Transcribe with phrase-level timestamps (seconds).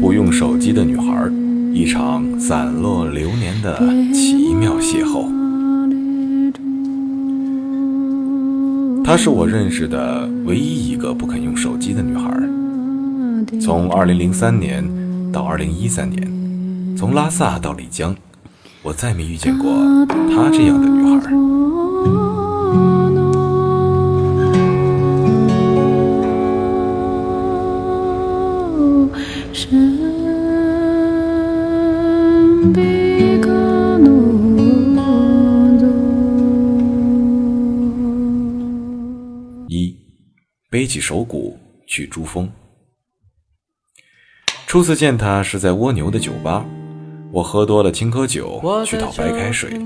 [0.00, 1.30] 不用手机的女孩，
[1.72, 3.78] 一场散落流年的
[4.12, 5.26] 奇妙邂逅。
[9.04, 12.30] 她是我认识的唯一一个不肯用手机的女孩。
[13.60, 14.84] 从2003年
[15.32, 18.16] 到2013年，从拉萨到丽江，
[18.92, 19.72] 我再没遇见过
[20.06, 21.32] 她这样的女孩。
[39.68, 39.96] 一，
[40.68, 42.46] 背起手鼓去珠峰。
[44.66, 46.66] 初次见他是在蜗牛的酒吧，
[47.32, 49.80] 我喝多了青稞酒去讨白开水。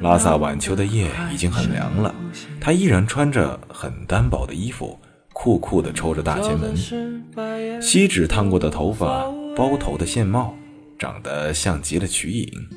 [0.00, 2.12] 拉萨晚秋的夜已经很凉了，
[2.60, 4.98] 他依然穿着很单薄的衣服，
[5.32, 9.24] 酷酷地抽着大前门，锡纸烫过的头发，
[9.56, 10.52] 包头的线帽，
[10.98, 12.68] 长得像极了瞿颖。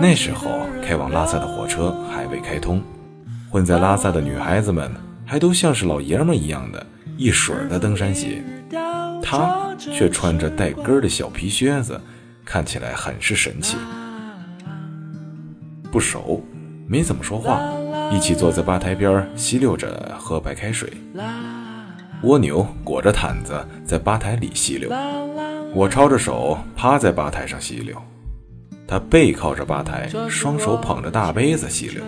[0.00, 0.48] 那时候
[0.82, 2.82] 开往拉萨的火车还未开通。
[3.50, 4.90] 混在拉萨的女孩子们
[5.26, 6.86] 还都像是老爷们一样的
[7.18, 8.42] 一水儿的登山鞋，
[9.22, 12.00] 他却穿着带跟儿的小皮靴子，
[12.44, 13.76] 看起来很是神奇。
[15.90, 16.44] 不熟，
[16.86, 17.60] 没怎么说话，
[18.12, 20.92] 一起坐在吧台边吸溜着喝白开水。
[22.22, 24.90] 蜗牛裹着毯子在吧台里吸溜，
[25.74, 27.96] 我抄着手趴在吧台上吸溜，
[28.86, 32.04] 他背靠着吧台，双手捧着大杯子吸溜。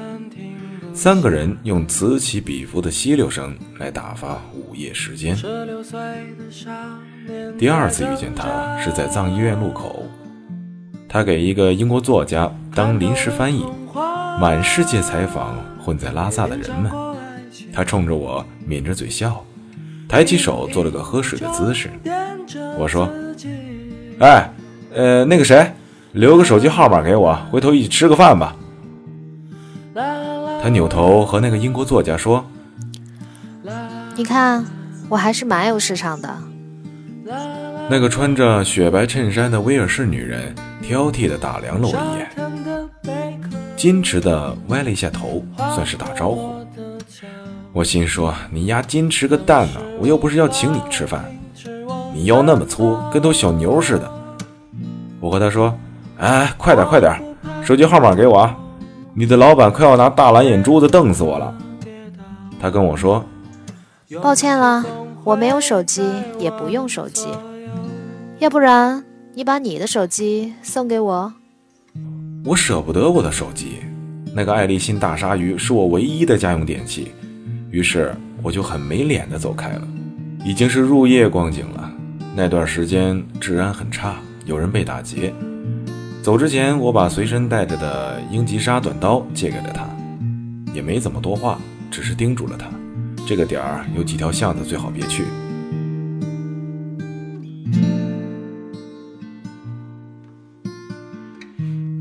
[0.95, 5.35] 三个人用此起彼伏的吸溜声来打发午夜时间。
[7.59, 10.05] 第二次遇见他是在藏医院路口，
[11.13, 13.67] 他给一个英国作家当临时翻译，
[14.41, 16.91] 满世界采访混在拉萨的人们。
[17.71, 19.45] 他冲着我抿着嘴笑，
[20.09, 21.91] 抬起手做了个喝水的姿势。
[22.79, 23.07] 我说
[24.21, 24.51] ：“哎，
[24.95, 25.71] 呃，那个谁，
[26.13, 28.57] 留个手机号码给我，回头一起吃个饭吧。”
[30.63, 32.43] 他扭头和那个英国作家说
[34.17, 34.65] ：“你看，
[35.11, 36.39] 我还是蛮有市场的。”
[37.93, 42.27] 那个穿着雪白衬衫的威尔士女人挑剔地打量了我一眼，
[43.77, 45.45] 矜持地歪了一下头，
[45.75, 46.55] 算是打招呼。
[47.71, 49.81] 我心说：“你丫矜持个蛋呢！
[50.01, 51.23] 我又不是要请你吃饭，
[52.15, 54.11] 你腰那么粗，跟头小牛似的。”
[55.21, 55.79] 我和他说
[56.17, 57.15] ：“哎，快点快点，
[57.63, 58.57] 手机号码给我啊！”
[59.13, 61.55] 你的老板快要拿大蓝眼珠子瞪死我了。
[62.59, 63.23] 他跟我说
[64.23, 64.83] ：“抱歉了，
[65.25, 67.29] 我没有手机，也不用手机。
[68.43, 69.05] 要不然
[69.35, 71.33] 你把你的手机送给我。”
[72.45, 73.77] 我舍不得我的手机，
[74.35, 77.13] 那个爱立信大鲨鱼是我唯一的家用电器。
[77.71, 79.87] 于是我就很没脸的走开了。
[80.45, 81.89] 已经是入夜光景了，
[82.35, 85.33] 那段时间治安很差，有人被打劫。
[86.21, 89.89] 走之前，我把随身带着的英吉沙短刀借给了他，
[90.75, 91.61] 也没怎么多话，
[91.93, 92.67] 只是叮嘱了他，
[93.25, 95.23] 这个点儿有几条巷子最好别去。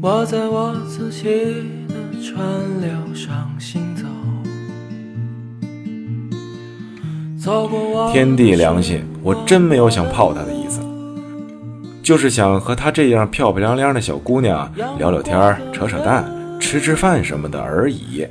[0.03, 1.25] 我在我自己
[1.87, 2.43] 的川
[2.81, 4.07] 流上行走，
[8.11, 10.79] 天地良心，我真没有想泡他的意思。
[12.01, 14.67] 就是想和她这样漂漂亮亮的小姑娘
[14.97, 16.25] 聊聊天、扯扯淡、
[16.59, 18.25] 吃吃饭什么的而已。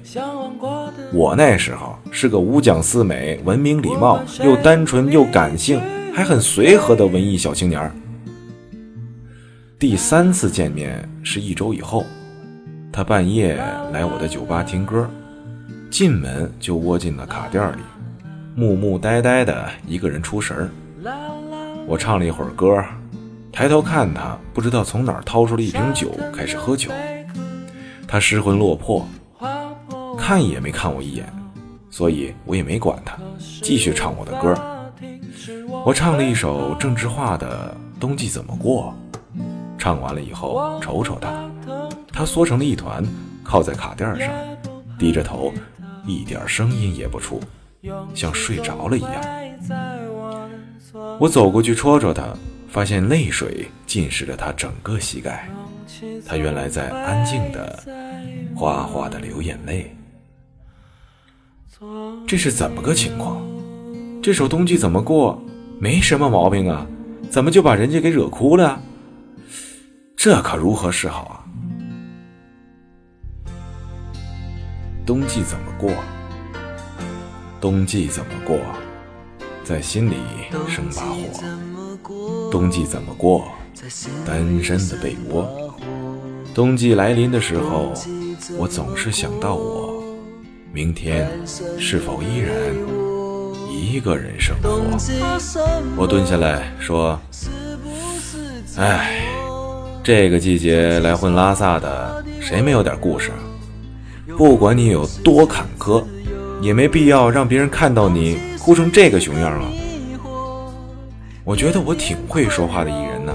[1.12, 5.80] 我那时候是个五讲四美、文明礼貌、又单纯又感性、
[6.12, 7.88] 还很随和的文艺小青年。
[9.80, 12.04] 第三次见面是一周以后，
[12.92, 13.56] 他半夜
[13.90, 15.08] 来我的酒吧听歌，
[15.90, 17.80] 进门就窝进了卡垫里，
[18.54, 20.70] 木木呆呆的一个人出神。
[21.86, 22.84] 我唱了一会儿歌。
[23.50, 26.90] 抬头看他，不知道从哪儿掏出了一瓶酒，开始喝酒。
[28.06, 29.08] 他失魂落魄，
[30.18, 31.24] 看也没看我一眼，
[31.88, 33.16] 所以我也没管他，
[33.62, 34.54] 继续唱我的歌。
[35.86, 38.94] 我唱了一首郑智化的《冬季怎么过》，
[39.80, 41.50] 唱完了以后，瞅瞅他，
[42.12, 43.02] 他缩成了一团，
[43.42, 44.30] 靠在卡垫上，
[44.98, 45.52] 低着头，
[46.06, 47.40] 一点声音也不出，
[48.14, 49.24] 像睡着了一样。
[51.18, 52.22] 我走过去戳戳他。
[52.70, 55.50] 发现泪水浸湿了他整个膝盖，
[56.24, 57.82] 他原来在安静的、
[58.54, 59.92] 哗哗的流眼泪。
[62.28, 63.42] 这是怎么个情况？
[64.22, 65.42] 这首冬季怎么过？
[65.80, 66.86] 没什么毛病啊，
[67.28, 68.80] 怎么就把人家给惹哭了？
[70.22, 71.40] 这可如何是好啊？
[75.06, 75.90] 冬季怎么过
[77.58, 78.58] 冬季怎么过
[79.64, 80.16] 在心里
[80.68, 83.48] 生把火冬季怎么过？
[84.26, 85.74] 单身的被窝。
[86.54, 87.94] 冬季来临的时候
[88.58, 90.04] 我总是想到我。
[90.70, 91.30] 明天
[91.78, 92.54] 是否依然
[93.70, 94.68] 一个人生活？
[95.96, 97.18] 我蹲下来说
[98.76, 99.24] 唉
[100.12, 103.30] 这个季节来混拉萨的，谁没有点故事？
[104.36, 106.02] 不管你有多坎坷，
[106.60, 109.70] 也没必要让别人看到你哭成这个熊样啊！”
[111.46, 113.32] 我觉得我挺会说话的艺人呢。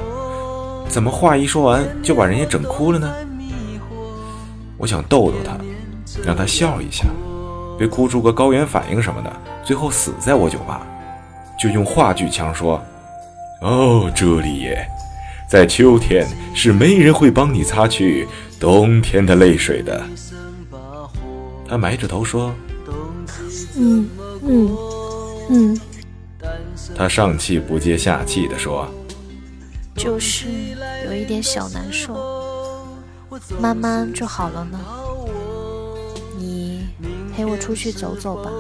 [0.90, 3.10] 怎么话一说完就把人家整哭了呢？
[4.78, 5.58] 我想逗逗他，
[6.26, 7.06] 让他笑一下，
[7.80, 9.32] 别哭出个高原反应什么的，
[9.64, 10.86] 最后死在我酒吧。
[11.58, 12.84] 就用话剧腔说
[13.64, 14.86] ：“哦，朱丽叶，
[15.50, 18.28] 在秋天是没人会帮你擦去
[18.60, 20.04] 冬天的泪水的。”
[21.68, 22.54] 他埋着头说
[23.76, 24.10] ：“嗯
[24.44, 24.78] 嗯
[25.50, 25.80] 嗯。”
[26.96, 28.88] 他上气不接下气地说。
[29.96, 30.48] 就是
[31.06, 32.14] 有一点小难受，
[33.62, 34.80] 慢慢就好了呢。
[36.38, 36.86] 你
[37.34, 38.52] 陪我出去走走吧。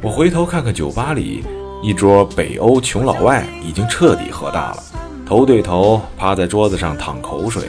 [0.00, 1.44] 我回头看看酒吧里
[1.84, 4.82] 一桌北欧穷老外，已经彻底喝大了，
[5.26, 7.64] 头对头趴在桌子上淌口水；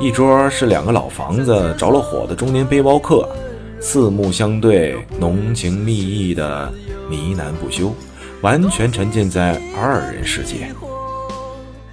[0.00, 3.28] 一桌是两个老房子着了火的中年背包客，
[3.80, 6.72] 四目相对，浓情蜜意的
[7.10, 7.92] 呢喃不休。
[8.40, 10.72] 完全沉浸在二人世界。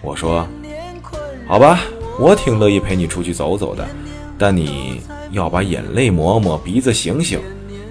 [0.04, 0.48] 我说
[1.50, 1.80] ：“好吧，
[2.19, 3.83] 我挺乐意陪你出去走走的，
[4.38, 5.01] 但你
[5.31, 7.39] 要把眼泪抹抹，鼻子醒醒，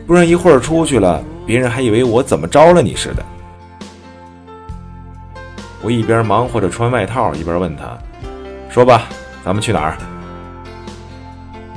[0.07, 3.25] 不然一会儿出去了，别人还以为我怎么着了你似的。”
[5.83, 7.99] 我一边忙活着穿外套，一边问他
[8.71, 9.09] ：“说吧，
[9.45, 9.97] 咱们去哪儿？”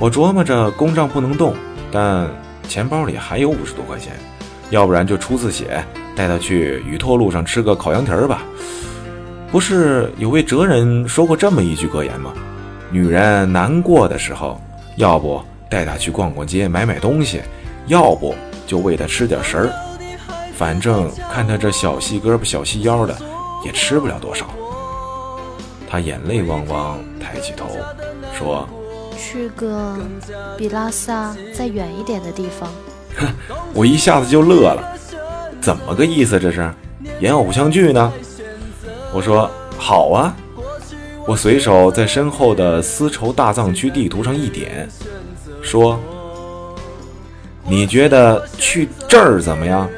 [0.00, 1.54] 我琢磨着公账不能动，
[1.90, 2.28] 但
[2.68, 4.12] 钱包里还有五十多块钱，
[4.70, 5.84] 要不然就出次血。
[6.14, 8.42] 带他去雨托路上吃个烤羊蹄儿吧。
[9.52, 12.32] 不是有位哲人说过这么一句格言吗？
[12.90, 14.60] 女人难过的时候，
[14.96, 15.40] 要不
[15.70, 17.40] 带她去逛逛街买买东西，
[17.88, 18.34] 要不
[18.66, 19.72] 就喂他吃点食儿。
[20.54, 23.16] 反正看他这小细胳膊小细腰的，
[23.64, 24.46] 也吃不了多少。
[25.88, 27.66] 他眼泪汪汪，抬起头
[28.36, 28.68] 说
[29.16, 29.96] ：“去个
[30.56, 32.68] 比拉萨再远一点的地方。”
[33.16, 33.26] 哼，
[33.72, 34.96] 我一下子就乐了。
[35.60, 36.38] 怎么个意思？
[36.38, 36.72] 这是
[37.20, 38.12] 演偶像剧呢？
[39.14, 40.36] 我说好啊，
[41.26, 44.88] 我随手在身后的丝绸大藏区地图上一点，
[45.62, 45.98] 说
[47.68, 49.88] ：“你觉得去这儿怎么样？”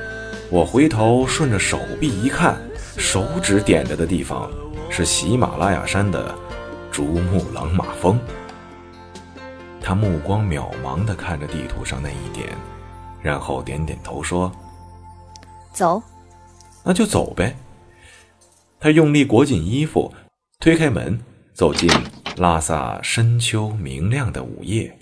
[0.50, 2.58] 我回头顺着手臂一看，
[2.96, 4.50] 手指点着的地方
[4.90, 6.34] 是喜马拉雅山的
[6.90, 8.19] 珠穆朗玛峰。
[9.81, 12.49] 他目光渺茫地看着地图上那一点，
[13.22, 14.50] 然后点点头说。
[15.72, 16.02] 走，
[16.82, 17.56] 那就走呗。
[18.81, 20.12] 他用力裹紧衣服，
[20.58, 21.20] 推开门，
[21.55, 21.88] 走进
[22.38, 24.93] 拉萨深秋明亮的午夜。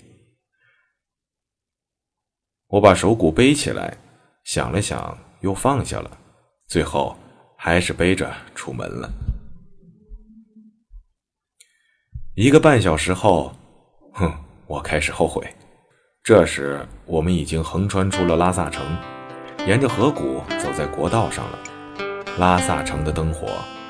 [2.69, 3.97] 我把手鼓背起来，
[4.43, 6.11] 想了想，又放下了，
[6.67, 7.17] 最后
[7.57, 9.11] 还是背着出门了。
[12.35, 13.51] 一个半小时后，
[14.13, 14.31] 哼，
[14.67, 15.43] 我开始后悔。
[16.23, 18.85] 这时，我们已经横穿出了拉萨城。
[19.65, 21.59] 沿着河谷走在国道上了，
[22.37, 23.47] 拉萨城的灯火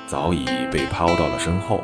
[0.07, 1.83] 早已被抛到了身后，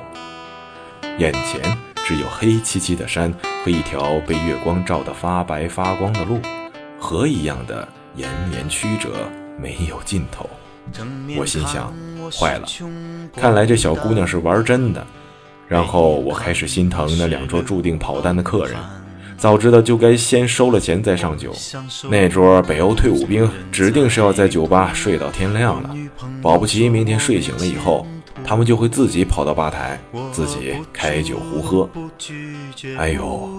[1.20, 1.62] 眼前
[2.06, 3.34] 只有黑漆漆的山
[3.66, 6.40] 和一条被月光照得发白发光的路，
[7.06, 9.10] 河一样的延绵曲折，
[9.62, 10.50] 没有尽头。
[11.38, 11.94] 我心想，
[12.32, 12.66] 坏了，
[13.36, 15.06] 看来这小姑娘是玩真的。
[15.68, 18.76] 然后我开始心疼那两桌注定跑单的客人。
[19.38, 21.54] 早知道就该先收了钱再上酒。
[22.10, 25.96] 那桌北欧退伍兵指定是要在酒吧睡到天亮了，
[26.42, 28.08] 保不齐明天睡醒了以后，
[28.46, 30.00] 他们就会自己跑到吧台，
[30.32, 31.90] 自己开酒胡喝。
[32.98, 33.50] 哎呦，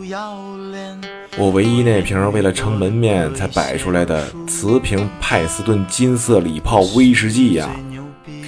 [1.36, 7.68] 我唯一那瓶为了撑门面才摆出来的瓷瓶派斯顿金色礼炮威士忌呀，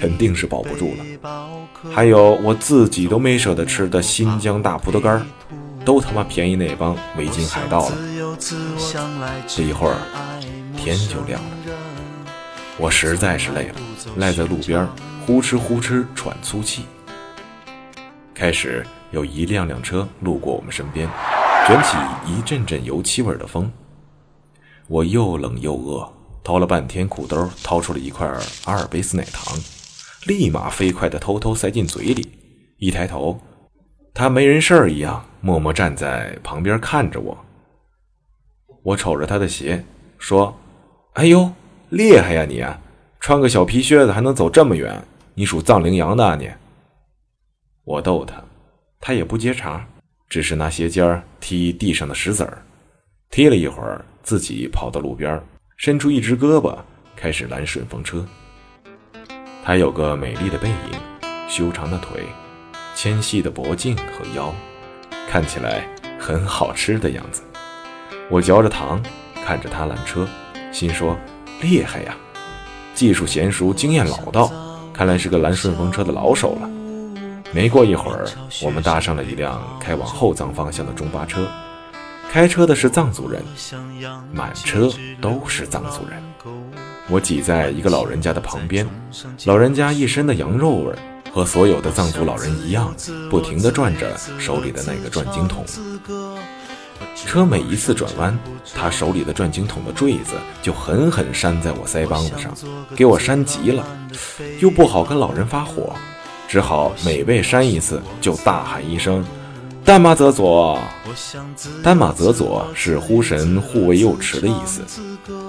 [0.00, 1.04] 肯定是保不住了。
[1.92, 5.26] 还有我自己都没舍得吃的新疆大葡萄干。
[5.85, 7.97] 都他妈便宜那帮维京海盗了！
[9.47, 9.97] 这一会儿
[10.76, 11.49] 天就亮了，
[12.76, 13.75] 我实在是累了，
[14.16, 14.87] 赖在路边
[15.28, 16.87] 呼哧呼哧喘粗气。
[18.32, 21.06] 开始有一辆辆车路过我们身边，
[21.66, 23.70] 卷起一阵阵油漆味的风。
[24.87, 26.11] 我又冷又饿，
[26.42, 28.26] 掏了半天裤兜，掏出了一块
[28.64, 29.54] 阿尔卑斯奶糖，
[30.25, 32.26] 立马飞快地偷偷塞进嘴里。
[32.78, 33.38] 一抬头。
[34.14, 37.37] 他没人事儿一样，默默站在旁边看着我，
[38.82, 39.85] 我瞅着他的鞋，
[40.16, 40.58] 说
[41.12, 41.52] ：“哎呦，
[41.90, 42.64] 厉害呀你！
[43.20, 45.04] 穿个小皮靴子还能走这么远，
[45.38, 46.50] 你属藏羚羊的啊你？”
[47.87, 48.42] 我逗他，
[48.99, 49.87] 他也不接茬，
[50.28, 52.61] 只是拿鞋尖踢地上的石子儿。
[53.30, 55.40] 踢了一会儿，自己跑到路边，
[55.76, 56.76] 伸出一只胳膊，
[57.14, 58.26] 开始拦顺风车。
[59.62, 60.99] 他有个美丽的背影，
[61.49, 62.25] 修长的腿，
[62.97, 64.52] 纤细的脖颈和腰，
[65.28, 67.42] 看起来很好吃的样子。
[68.28, 69.00] 我嚼着糖，
[69.47, 70.26] 看着他拦车，
[70.73, 71.16] 心说
[71.62, 72.16] 厉害呀，
[72.92, 74.50] 技术娴熟，经验老道，
[74.99, 76.69] 看来是个拦顺风车的老手了。
[77.52, 78.26] 没过一会儿，
[78.61, 81.49] 我们搭上了一辆开往后藏方向的中巴车。
[82.33, 83.40] 开车的是藏族人，
[84.33, 84.90] 满车
[85.21, 86.21] 都是藏族人。
[87.09, 88.85] 我挤在一个老人家的旁边，
[89.45, 90.93] 老人家一身的羊肉味，
[91.33, 92.93] 和所有的藏族老人一样，
[93.31, 95.64] 不停地转着手里的那个转经筒。
[97.14, 98.38] 车每一次转弯，
[98.75, 102.55] 他手里的转经筒的坠子就狠狠扇在我腮帮子上，
[102.97, 103.85] 给我扇急了，
[104.61, 105.95] 又不好跟老人发火，
[106.47, 109.25] 只好每被扇一次就大喊一声。
[109.85, 110.78] 丹玛泽佐，
[111.83, 114.83] 丹玛泽佐是呼神护卫右池的意思。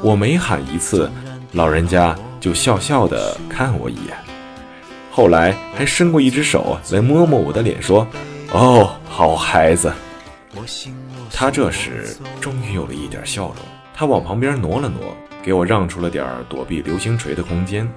[0.02, 1.12] 我每喊一次，
[1.52, 4.18] 老人家就笑笑的看我一眼，
[5.12, 8.08] 后来还伸过一只手来摸摸我的脸，说
[8.54, 9.92] ：“哦，好孩子。”
[11.32, 13.58] 他这时终于有了一点笑容，
[13.94, 17.90] 他往旁边挪了挪，给我让出了点躲避流星锤的空间。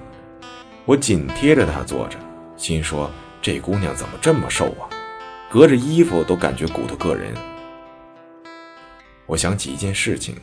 [0.85, 2.17] 我紧贴着他坐着，
[2.55, 3.09] 心说：
[3.41, 4.89] 这姑娘怎么这么瘦啊？
[5.49, 7.33] 隔着衣服都感觉骨头硌人。
[9.25, 10.35] 我想起一件事情，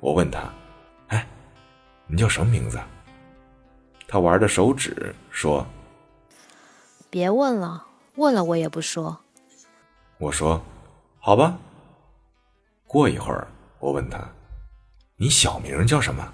[0.00, 0.40] 我问他
[1.08, 1.26] ：“哎，
[2.06, 2.78] 你叫什么名字？”
[4.06, 5.66] 他玩着手指说
[7.10, 7.84] ：“别问了，
[8.16, 9.18] 问了我也不说。”
[10.18, 10.62] 我说
[11.20, 11.58] ：“好吧。”
[12.88, 13.46] 过一会儿，
[13.78, 14.18] 我问他
[15.16, 16.32] ：“你小名叫什么？”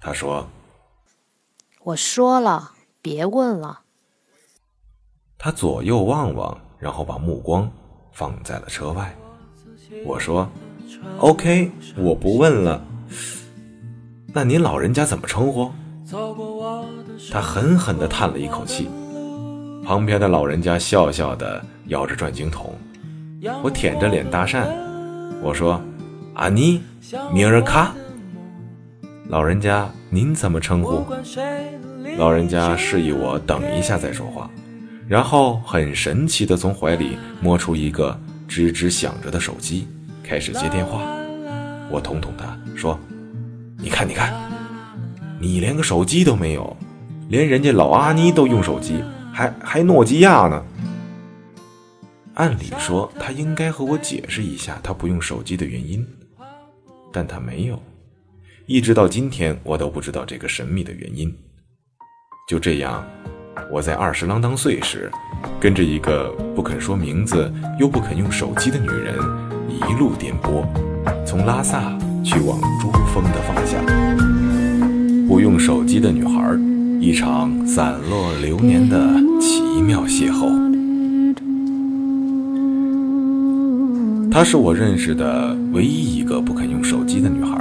[0.00, 0.48] 他说
[1.84, 3.82] ：“我说了，别问了。”
[5.38, 6.60] 他左右望望。
[6.82, 7.70] 然后把目光
[8.10, 9.16] 放在了车外。
[10.04, 10.48] 我说
[11.20, 12.84] ：“OK，我不问了。
[14.34, 15.70] 那您老人家怎么称呼？”
[17.30, 18.90] 他狠狠地叹了一口气。
[19.84, 22.76] 旁边的老人家笑笑的摇着转经筒。
[23.62, 24.66] 我舔着脸搭讪，
[25.42, 25.82] 我说
[26.34, 26.80] ：“阿尼，
[27.32, 27.92] 米尔卡。”
[29.28, 31.04] 老人家您怎么称呼？
[32.16, 34.48] 老人家示意我等一下再说话。
[35.08, 38.18] 然后很神奇的从怀里摸出一个
[38.48, 39.88] 吱吱响着的手机，
[40.22, 41.00] 开始接电话。
[41.90, 42.98] 我捅捅他说
[43.82, 44.32] ：“你看，你看，
[45.40, 46.76] 你连个手机都没有，
[47.28, 50.62] 连人家老阿妮都用手机，还还诺基亚呢。”
[52.34, 56.06] 按理说他应该和我解释一下他不用手机的原因，
[57.12, 57.80] 但他没有。
[58.66, 61.34] 一直到今天，我都不知道这个神秘的原因。
[62.48, 63.04] 就这样。
[63.70, 65.10] 我在二十啷当岁时，
[65.60, 69.14] 跟着一个不肯说名字又不肯用手机的女人
[69.68, 70.64] 一路颠簸，
[71.26, 73.84] 从拉萨去往珠峰的方向。
[75.28, 76.58] 不用手机的女孩，
[76.98, 78.98] 一场散落流年的
[79.38, 80.71] 奇妙邂逅。
[84.32, 87.54] 她是我认识的唯一一个不肯用手机的女孩。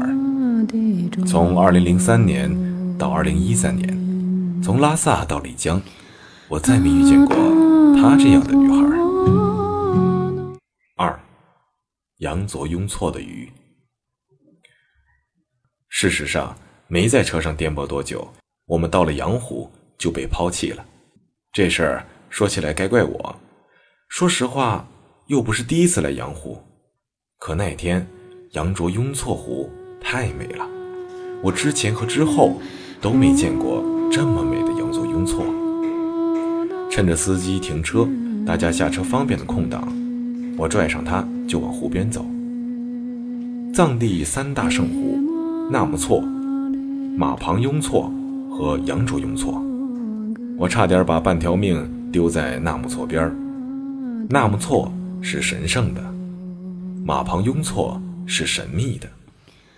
[1.27, 2.49] 从二零零三年
[2.97, 3.99] 到二零一三年。
[4.63, 5.81] 从拉萨到丽江，
[6.47, 7.35] 我再没遇见过
[7.99, 8.77] 她这样的女孩。
[10.95, 11.19] 二，
[12.19, 13.51] 羊左雍措的鱼。
[15.89, 16.55] 事实上，
[16.87, 18.31] 没在车上颠簸多久，
[18.67, 20.85] 我们到了羊湖就被抛弃了。
[21.51, 23.35] 这事儿说起来该怪我。
[24.09, 24.87] 说实话，
[25.31, 26.57] 又不是第一次来羊湖，
[27.39, 28.05] 可那天
[28.51, 29.69] 羊卓雍措湖
[30.01, 30.67] 太美了，
[31.41, 32.59] 我之前和之后
[32.99, 33.81] 都没见过。
[34.11, 35.45] 这么美的羊卓雍措，
[36.89, 38.05] 趁着司机停车、
[38.45, 39.87] 大家下车方便的空档，
[40.57, 42.25] 我拽上他就往湖边走。
[43.73, 45.17] 藏地三大圣湖：
[45.71, 46.19] 纳木错、
[47.15, 48.11] 马旁雍措
[48.49, 49.63] 和羊卓雍措。
[50.57, 53.33] 我差点把半条命丢在纳木错边儿。
[54.29, 56.01] 纳木错是神圣的，
[57.05, 59.07] 马旁雍措是神秘的，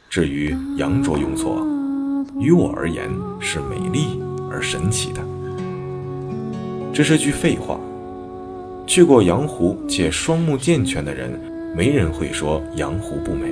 [0.09, 1.65] 至于羊卓雍措。
[2.39, 3.09] 于我而言
[3.39, 4.19] 是美丽
[4.49, 5.21] 而神奇的，
[6.93, 7.79] 这是句废话。
[8.87, 11.39] 去过羊湖且双目健全的人，
[11.75, 13.47] 没人会说羊湖不美。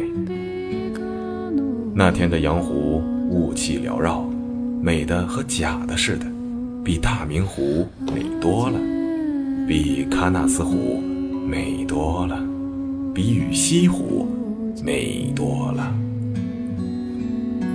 [1.93, 4.27] 那天的羊湖雾气缭绕，
[4.81, 6.25] 美的和假的似的，
[6.83, 8.79] 比大明湖美多了，
[9.67, 11.03] 比喀纳斯湖
[11.51, 12.41] 美多了，
[13.13, 14.25] 比雨西湖
[14.81, 15.93] 美多了。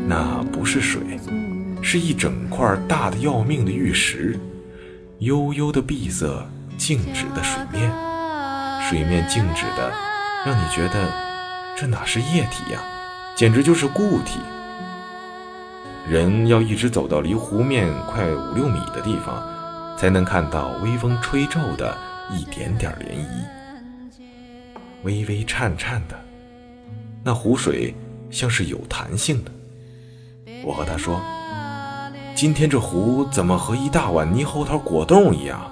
[0.09, 1.03] 那不是水，
[1.83, 4.41] 是一整块大的要命的玉石，
[5.19, 6.43] 悠悠的碧色，
[6.79, 7.93] 静止的水面，
[8.89, 9.93] 水面静止的，
[10.47, 11.13] 让你觉得
[11.77, 12.81] 这哪是液体呀，
[13.37, 14.41] 简直就是固体。
[16.09, 19.47] 人要一直走到离湖面快五六米的地方，
[19.99, 21.95] 才能看到微风吹皱的
[22.33, 23.45] 一点点涟漪，
[25.07, 26.17] 微微颤颤的。
[27.23, 27.95] 那湖水
[28.31, 29.51] 像是有弹性的。
[30.65, 31.21] 我和他说
[32.35, 35.71] ：“今天这湖怎么和一大碗猕猴桃果冻一样，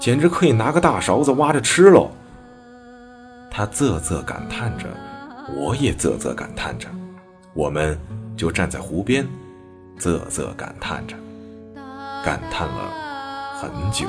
[0.00, 2.10] 简直可以拿个大勺子挖着吃喽。”
[3.48, 4.86] 他啧啧感叹着，
[5.56, 6.88] 我也啧啧感叹着，
[7.54, 7.96] 我们
[8.36, 9.24] 就站在湖边。
[9.96, 11.16] 啧啧感叹着，
[12.24, 12.90] 感叹了
[13.60, 14.08] 很久。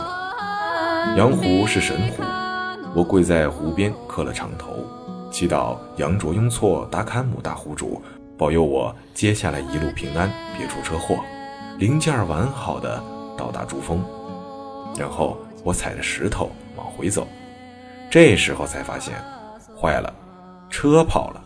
[1.15, 2.23] 羊湖是神湖，
[2.95, 4.77] 我跪在湖边磕了长头，
[5.29, 8.01] 祈祷杨卓雍措达坎姆大湖主
[8.37, 11.19] 保佑我接下来一路平安，别出车祸，
[11.77, 13.03] 零件完好的
[13.37, 14.01] 到达珠峰。
[14.97, 17.27] 然后我踩着石头往回走，
[18.09, 19.13] 这时候才发现，
[19.77, 20.13] 坏了，
[20.69, 21.43] 车跑了。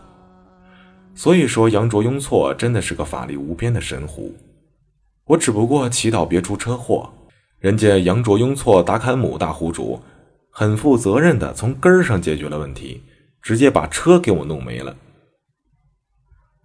[1.16, 4.32] 所以说，杨卓雍措真的是个法力无边的神湖。
[5.24, 7.10] 我只不过祈祷别出车祸，
[7.58, 10.00] 人家杨卓雍措达坎姆大湖主
[10.60, 13.02] 很负责任的从根儿上解决了问题，
[13.40, 14.94] 直接把车给我弄没了。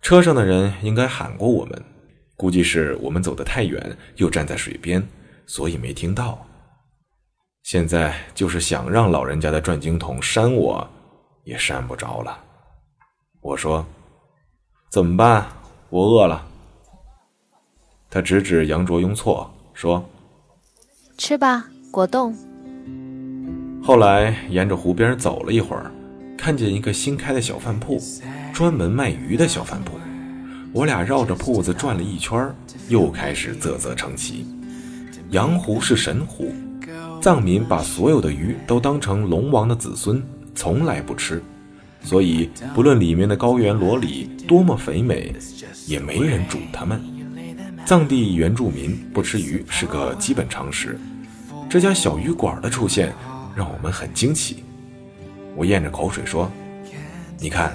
[0.02, 1.82] 车上的人应该喊过我们，
[2.36, 5.02] 估计是我们走得太远，又站在水边，
[5.48, 6.46] 所以没听到。
[7.64, 10.86] 现在就是想让老人家的转经筒扇我，
[11.46, 12.38] 也扇不着了。
[13.40, 13.86] 我说。
[14.92, 15.48] 怎么办？
[15.90, 16.46] 我饿了。
[18.10, 20.04] 他指指杨卓雍措说
[21.18, 22.36] ：“吃吧，果冻。”
[23.86, 25.92] 后来沿着湖边走了一会儿，
[26.36, 28.02] 看见一个新开的小饭铺，
[28.52, 30.00] 专门卖鱼的小饭铺。
[30.74, 32.52] 我俩绕着铺子转了一圈，
[32.90, 34.48] 又开始啧啧称奇。
[35.30, 36.52] 羊湖是神湖，
[37.22, 40.20] 藏民把所有的鱼都当成龙王的子孙，
[40.56, 41.40] 从来不吃。
[42.02, 45.32] 所以，不论里面的高原萝莉多么肥美，
[45.86, 47.00] 也没人煮它们。
[47.86, 51.00] 藏地原住民不吃鱼是个基本常识。
[51.70, 53.14] 这家小鱼馆的出现
[53.56, 54.64] 让我们很惊奇。
[55.56, 56.52] 我咽着口水说
[57.40, 57.74] ：“你看，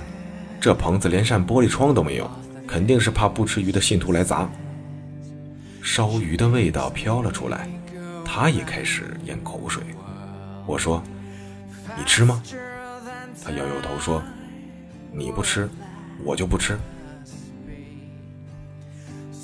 [0.61, 2.31] 这棚子连扇玻璃窗都没有，
[2.67, 4.49] 肯定是怕不吃鱼的信徒来砸。”
[5.83, 7.67] 烧鱼的味道飘了出来，
[8.25, 9.83] 他也开始咽口水。
[10.67, 11.03] 我说
[11.97, 12.43] ：“你吃吗？”
[13.43, 14.23] 他摇摇头说
[15.11, 15.69] ：“你不吃，
[16.23, 16.79] 我就不吃。”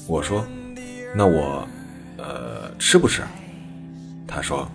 [0.07, 0.47] 我说
[1.17, 1.67] ：“那我，
[2.19, 3.23] 呃，吃不吃？”
[4.29, 4.71] 他说：“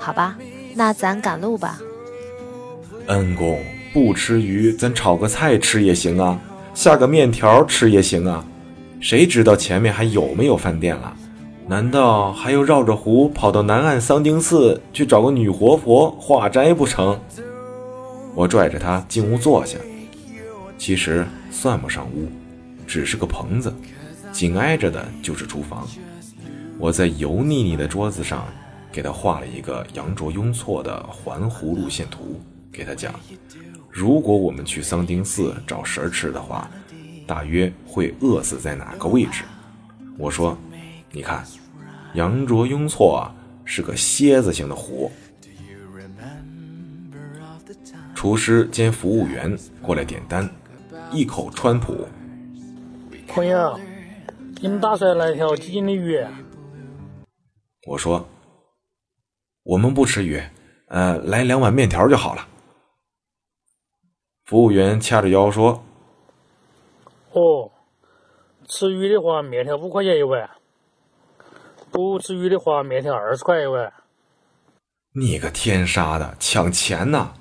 [0.00, 0.36] 好吧，
[0.74, 1.78] 那咱赶路吧。”
[3.08, 3.58] 恩公
[3.92, 6.40] 不吃鱼，咱炒个菜吃也行啊，
[6.72, 8.44] 下个面条吃也行啊。
[9.00, 11.12] 谁知道前面还有没有饭店了？
[11.66, 17.18] 难道还要绕着湖跑到南岸桑丁寺去找个女活佛化斋不成？
[18.34, 19.76] 我拽着他进屋坐下，
[20.78, 22.28] 其实算不上屋，
[22.86, 23.74] 只是个棚子，
[24.32, 25.86] 紧挨着的就是厨房。
[26.78, 28.46] 我在油腻腻的桌子上
[28.92, 32.38] 给他画了一个羊卓雍措的环湖路线图，
[32.70, 33.18] 给他讲，
[33.90, 36.70] 如果我们去桑丁寺找食儿吃的话，
[37.26, 39.44] 大约会饿死在哪个位置。
[40.18, 40.56] 我说，
[41.10, 41.42] 你看，
[42.14, 43.32] 羊卓雍措啊
[43.64, 45.10] 是个蝎子形的湖。
[48.14, 50.48] 厨师兼服务员过来点单，
[51.10, 52.06] 一口川普。
[53.26, 53.80] 朋友，
[54.60, 56.20] 你们打算来条几斤的鱼？
[57.86, 58.28] 我说，
[59.64, 60.42] 我们不吃鱼，
[60.88, 62.48] 呃，来两碗面条就好了。
[64.44, 65.84] 服务员掐着腰说
[67.30, 67.70] ：“哦，
[68.66, 70.48] 吃鱼的话，面条五块钱一碗；
[71.90, 73.92] 不吃鱼的话，面条二十块一碗。”
[75.14, 77.32] 你个天杀的，抢钱呐！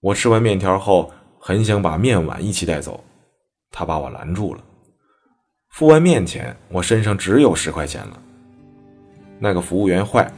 [0.00, 3.02] 我吃完面条后，很想把面碗一起带走，
[3.70, 4.62] 他把我拦住了。
[5.70, 8.22] 付完面钱，我身上只有十块钱了。
[9.38, 10.30] 那个服务员坏，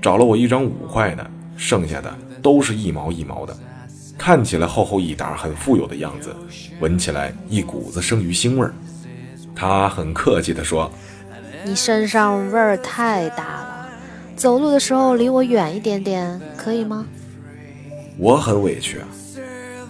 [0.00, 3.56] 找了我一张五块的，剩下的都是一毛一毛的，
[4.16, 6.34] 看起来厚厚一沓，很富有的样子，
[6.80, 8.72] 闻起来一股子生鱼腥味儿。
[9.54, 10.90] 他很客气地说
[11.64, 13.88] ：“你身上味儿太大了，
[14.34, 17.06] 走路的时候离我远一点点，可以吗？”
[18.16, 19.06] 我很委屈啊！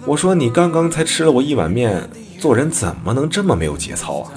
[0.05, 4.33] 我说你刚刚才吃了我一碗面，做人怎么能这么没有节操啊？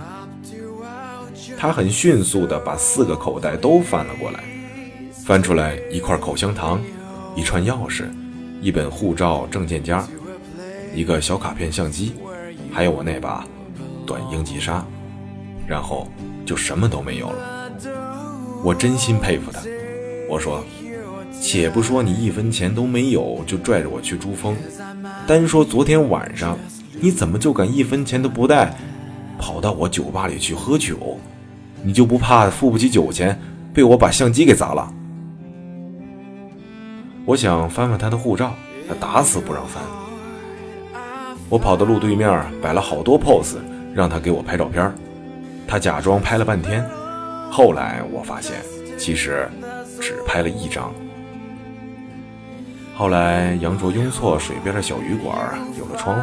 [1.59, 4.45] 他很迅速地把四个口袋都翻了过来，
[5.25, 6.79] 翻出来一块口香糖，
[7.35, 8.05] 一串钥匙，
[8.61, 10.07] 一本护照证件夹，
[10.95, 12.13] 一个小卡片相机，
[12.71, 13.43] 还有我那把
[14.05, 14.85] 短应急杀，
[15.67, 16.07] 然后
[16.45, 17.73] 就什么都没有了。
[18.63, 19.61] 我真心佩服他。
[20.29, 20.63] 我说，
[21.41, 24.55] 且不说你一分钱都没有就拽着我去珠峰，
[25.27, 26.59] 单说昨天晚上，
[27.01, 28.77] 你怎么就敢一分钱都不带，
[29.39, 31.19] 跑到我酒吧里去喝酒？
[31.83, 33.41] 你就不怕付不起酒钱，
[33.73, 34.93] 被我把相机给砸了？
[37.27, 38.53] 我想翻翻他的护照，
[38.87, 39.83] 他打死不让翻。
[41.49, 43.57] 我跑到路对面摆了好多 pose，
[43.95, 44.93] 让他给我拍照片。
[45.67, 46.85] 他假装拍了半天，
[47.51, 48.57] 后来我发现
[48.99, 49.49] 其实
[50.01, 50.93] 只拍了一张。
[52.95, 56.23] 后来羊卓雍措水边的小旅馆有了窗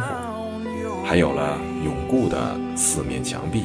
[1.04, 3.64] 还有了永固的四面墙壁，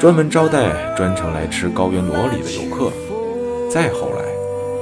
[0.00, 2.90] 专门招待专程来吃高原萝莉的游客。
[3.70, 4.24] 再后来，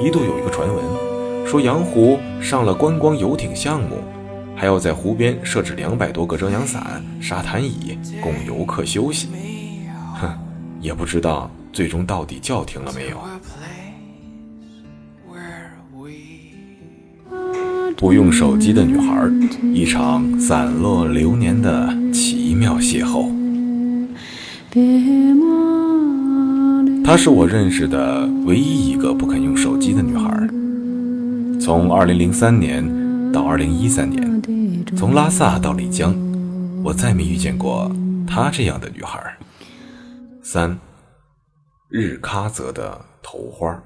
[0.03, 1.08] 一度有一个传闻。
[1.49, 4.05] 说洋湖上了观光游艇项目，
[4.55, 9.29] 还要在湖边设置两百多个遮阳伞、沙滩椅供游客休息。
[10.21, 10.31] 哼，
[10.79, 13.17] 也不知道最终到底叫停了没有。
[17.97, 19.27] 不用手机的女孩，
[19.73, 23.33] 一场散落流年的奇妙邂逅。
[27.03, 30.47] 她是我认识的唯一一个不肯用手机的女孩。
[31.69, 32.83] 从二零零三年
[33.31, 34.43] 到二零一三年，
[34.97, 36.17] 从拉萨到丽江，
[36.83, 37.95] 我再没遇见过
[38.27, 39.21] 她这样的女孩。
[40.43, 40.79] 三，
[41.91, 43.79] 日喀则的头花，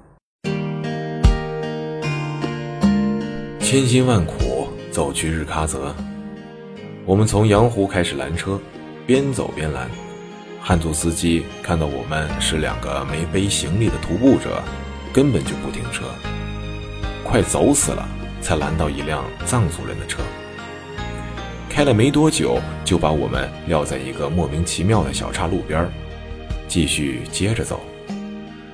[3.59, 5.93] 千辛万苦走去日喀则，
[7.05, 8.57] 我们从羊湖开始拦车，
[9.05, 9.89] 边走边拦。
[10.61, 14.63] 汉族司机看到我们是两个没背行李的徒步者，
[15.11, 16.05] 根本就不停车。
[17.23, 18.07] 快走死了，
[18.41, 20.21] 才拦到一辆藏族人的车。
[21.69, 25.89] 开了没多久，就把我们撂在一个莫名其妙的小岔路边儿
[26.67, 27.79] 继续接着走。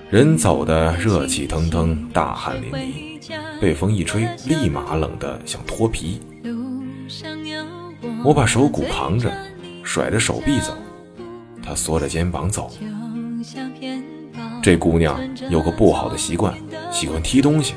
[0.09, 6.19] 人走的热气腾腾，大汗淋漓，被风一吹，立马冷得想脱皮。
[8.25, 9.31] 我把手鼓扛着，
[9.83, 10.75] 甩着手臂走，
[11.63, 12.69] 他缩着肩膀走。
[14.61, 15.17] 这姑娘
[15.49, 16.53] 有个不好的习惯，
[16.91, 17.75] 喜欢踢东西。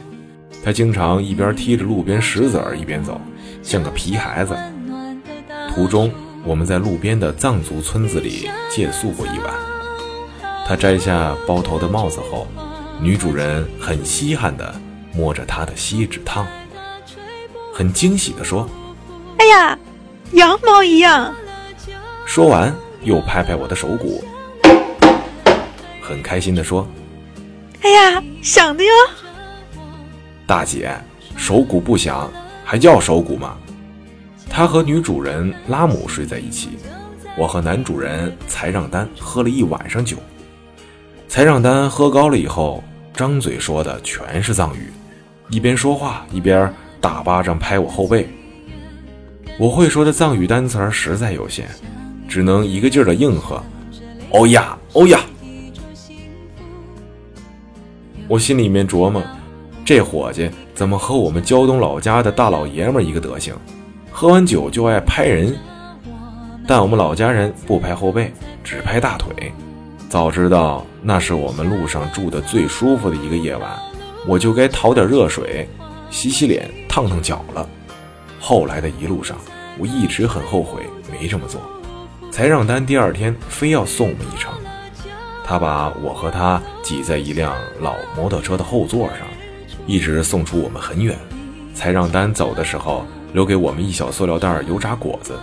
[0.65, 3.21] 他经常一边踢着路边石子儿一边走，
[3.63, 4.57] 像个皮孩子。
[5.75, 6.13] 途中，
[6.45, 9.53] 我们在路边的藏族村子里借宿过一晚。
[10.67, 12.47] 他摘下包头的帽子后，
[13.01, 14.75] 女主人很稀罕地
[15.13, 16.47] 摸着他的锡纸烫，
[17.75, 18.69] 很惊喜地说
[19.39, 19.77] ：“哎呀，
[20.33, 21.35] 羊毛一样。”
[22.25, 22.73] 说完
[23.03, 24.23] 又拍拍我的手骨，
[26.01, 26.87] 很开心地说
[27.83, 28.91] ：“哎呀，想的哟。”
[30.53, 30.95] 大姐，
[31.35, 32.31] 手鼓不响，
[32.63, 33.57] 还叫手鼓吗？
[34.51, 36.77] 他和女主人拉姆睡在一起，
[37.39, 40.19] 我和男主人才让丹喝了一晚上酒。
[41.27, 42.85] 才让丹喝高了以后，
[43.15, 44.93] 张嘴说的全是藏语，
[45.49, 48.29] 一边说话一边大巴掌拍我后背。
[49.59, 51.65] 我会说的藏语单词实在有限，
[52.29, 53.59] 只能一个劲儿的应和。
[54.33, 55.19] 欧呀，欧呀！
[58.29, 59.23] 我心里面琢磨。
[59.85, 63.55] 这伙计怎么和我们胶东老家的大老爷们一个德行？
[64.11, 65.57] 喝完酒就爱拍人，
[66.69, 69.53] 但我们老家人不拍后背，只拍大腿。
[70.09, 73.71] 早知道那是我们路上住的最舒服的一个夜晚，
[74.27, 75.69] 我就该淘点热水，
[76.11, 77.69] 洗洗脸，烫烫脚了。
[78.39, 79.37] 后来的一路上，
[79.79, 81.61] 我一直很后悔没这么做，
[82.31, 84.53] 才让丹第二天非要送我们一程。
[85.45, 89.19] 他把我和他挤在一辆老摩托车的后座上。
[89.87, 91.17] 一直送出我们很远，
[91.75, 95.39] 才让丹走的时候留给我们一小塑料袋油炸果子。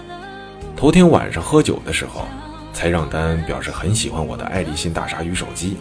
[0.76, 2.26] 头天晚上喝酒的时候，
[2.72, 5.78] 才让丹表示很喜欢我的爱立信大鲨鱼手机，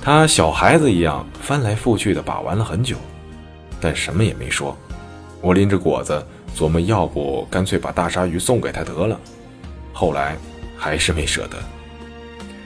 [0.00, 2.96] 他小孩子一样翻来覆去的把玩了很久，
[3.80, 4.76] 但什么也没说。
[5.40, 6.24] 我拎着果子
[6.56, 9.18] 琢磨，要不干脆把大鲨鱼送给他得了。
[9.92, 10.36] 后来
[10.76, 11.56] 还是没舍得，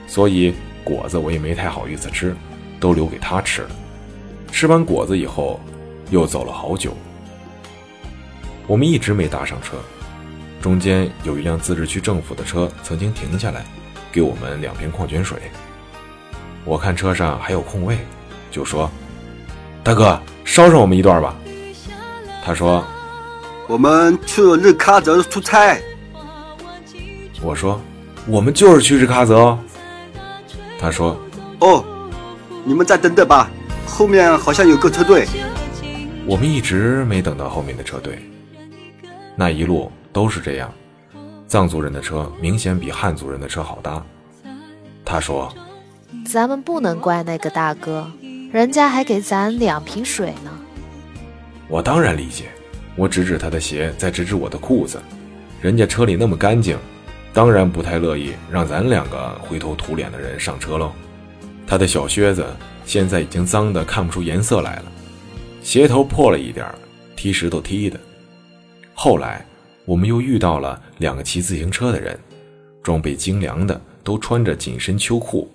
[0.07, 2.35] 所以果子我也没太好意思吃，
[2.79, 3.69] 都留给他吃了。
[4.51, 5.59] 吃完果子以后，
[6.09, 6.95] 又走了好久。
[8.65, 9.77] 我们一直没搭上车，
[10.61, 13.65] 中间有一辆自治区政府的车曾经停下来，
[14.11, 15.37] 给我们两瓶矿泉水。
[16.65, 17.97] 我看车上还有空位，
[18.51, 18.89] 就说
[19.83, 21.35] ：“大哥，捎上我们一段吧。”
[22.43, 22.83] 他说
[23.69, 25.79] ：“我们去日喀则出差。”
[27.41, 27.79] 我说
[28.27, 29.59] ：“我们就是去日喀则。”哦。”
[30.79, 31.17] 他说
[31.59, 31.85] ：“哦，
[32.65, 33.49] 你们再等等吧。”
[33.87, 35.25] 后面好像有个车队，
[36.27, 38.19] 我们一直没等到后面的车队。
[39.35, 40.71] 那一路都是这样，
[41.47, 44.03] 藏族人的车明显比汉族人的车好搭。
[45.03, 45.51] 他说
[46.27, 48.11] ：“咱们不能怪那个大哥，
[48.51, 50.51] 人家还给咱两瓶水呢。”
[51.67, 52.45] 我当然理解，
[52.95, 55.01] 我指指他的鞋，再指指我的裤子。
[55.61, 56.77] 人家车里那么干净，
[57.33, 60.91] 当然不太乐意让咱两个灰头土脸的人上车喽。
[61.65, 62.45] 他的小靴子
[62.87, 64.85] 现在已经脏得看不出颜色来了，
[65.61, 66.65] 鞋头破了一点，
[67.15, 67.99] 踢石头踢的。
[68.95, 69.45] 后来
[69.85, 72.17] 我们又遇到了两个骑自行车的人，
[72.81, 75.51] 装备精良的，都穿着紧身秋裤，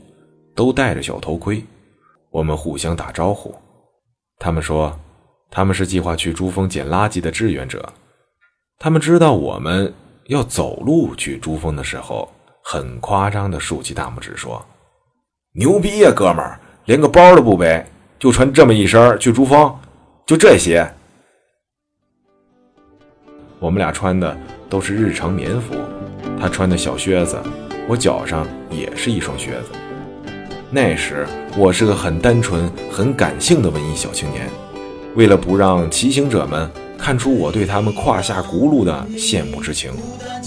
[0.54, 1.64] 都戴着小头盔。
[2.30, 3.52] 我们互相打招呼，
[4.38, 4.96] 他们说。
[5.54, 7.86] 他们是计划去珠峰捡垃圾的志愿者，
[8.78, 9.92] 他们知道我们
[10.28, 12.26] 要走路去珠峰的时候，
[12.64, 14.64] 很夸张的竖起大拇指说
[15.52, 17.84] ：“牛逼呀，哥们儿，连个包都不背，
[18.18, 19.72] 就穿这么一身去珠峰，
[20.26, 20.86] 就这些。”
[23.60, 24.36] 我们俩穿的
[24.68, 25.74] 都是日常棉服，
[26.40, 27.38] 他穿的小靴子，
[27.86, 29.70] 我脚上也是一双靴子。
[30.70, 34.48] 那时我是个很单纯、很感性的文艺小青年。
[35.14, 36.68] 为了不让骑行者们
[37.02, 39.90] 看出我对他们胯下轱辘的羡慕之情，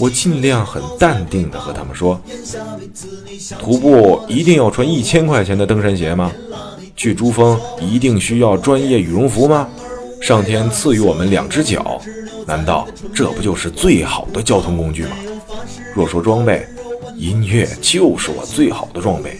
[0.00, 2.18] 我尽量很淡定地和他们说
[3.60, 6.32] ：“徒步一定要穿一千块钱的登山鞋吗？
[6.96, 9.68] 去珠峰一定需要专业羽绒服吗？
[10.22, 12.00] 上天赐予我们两只脚，
[12.46, 15.16] 难道这不就是最好的交通工具吗？
[15.94, 16.66] 若说装备，
[17.18, 19.36] 音乐就是我最好的装备。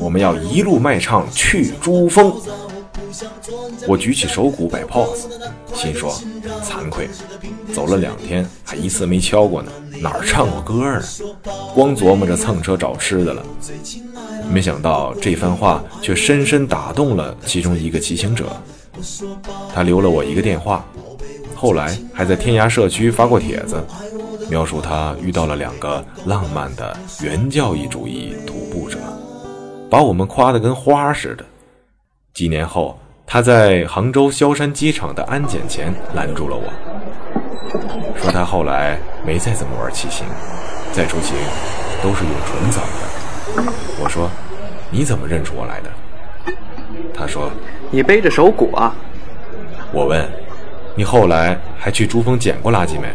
[0.00, 2.32] 我们要一路卖唱去珠峰。”
[3.86, 5.26] 我举起手鼓摆 pose，
[5.74, 6.12] 心说
[6.62, 7.08] 惭愧，
[7.72, 11.02] 走了两天还一次没敲过呢，哪儿唱过歌呢？
[11.74, 13.42] 光琢磨着蹭车找吃的了。
[14.50, 18.46] 没想到这番话却深深打动了其中一个骑行者，
[19.74, 20.84] 他留了我一个电话，
[21.54, 23.82] 后来还在天涯社区发过帖子，
[24.48, 28.98] 描述他遇到了两个浪漫的原教义主义徒步者，
[29.90, 31.44] 把我们夸得跟花似的。
[32.32, 32.98] 几年后。
[33.30, 36.62] 他在杭州萧山机场的安检前拦住了我，
[38.18, 40.26] 说他后来没再怎么玩骑行，
[40.92, 41.36] 再出行
[42.02, 43.72] 都是用纯走的。
[44.02, 44.30] 我说
[44.90, 46.54] ：“你怎么认出我来的？”
[47.12, 47.50] 他说
[47.92, 48.94] ：“你背着手鼓啊。”
[49.92, 50.26] 我问
[50.96, 53.08] ：“你后来还去珠峰捡过垃圾没？”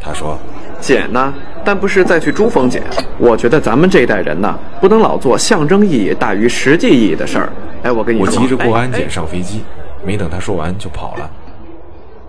[0.00, 0.38] 他说
[0.80, 1.34] ：“捡呢，
[1.64, 2.80] 但不是再去珠峰捡。
[3.18, 9.62] 我觉得咱们这代人呢，不能老做象征意义大于实际意义的事儿。”哎，我跟你说，我急着过安检上飞机，
[10.04, 11.30] 没等他说完就跑了。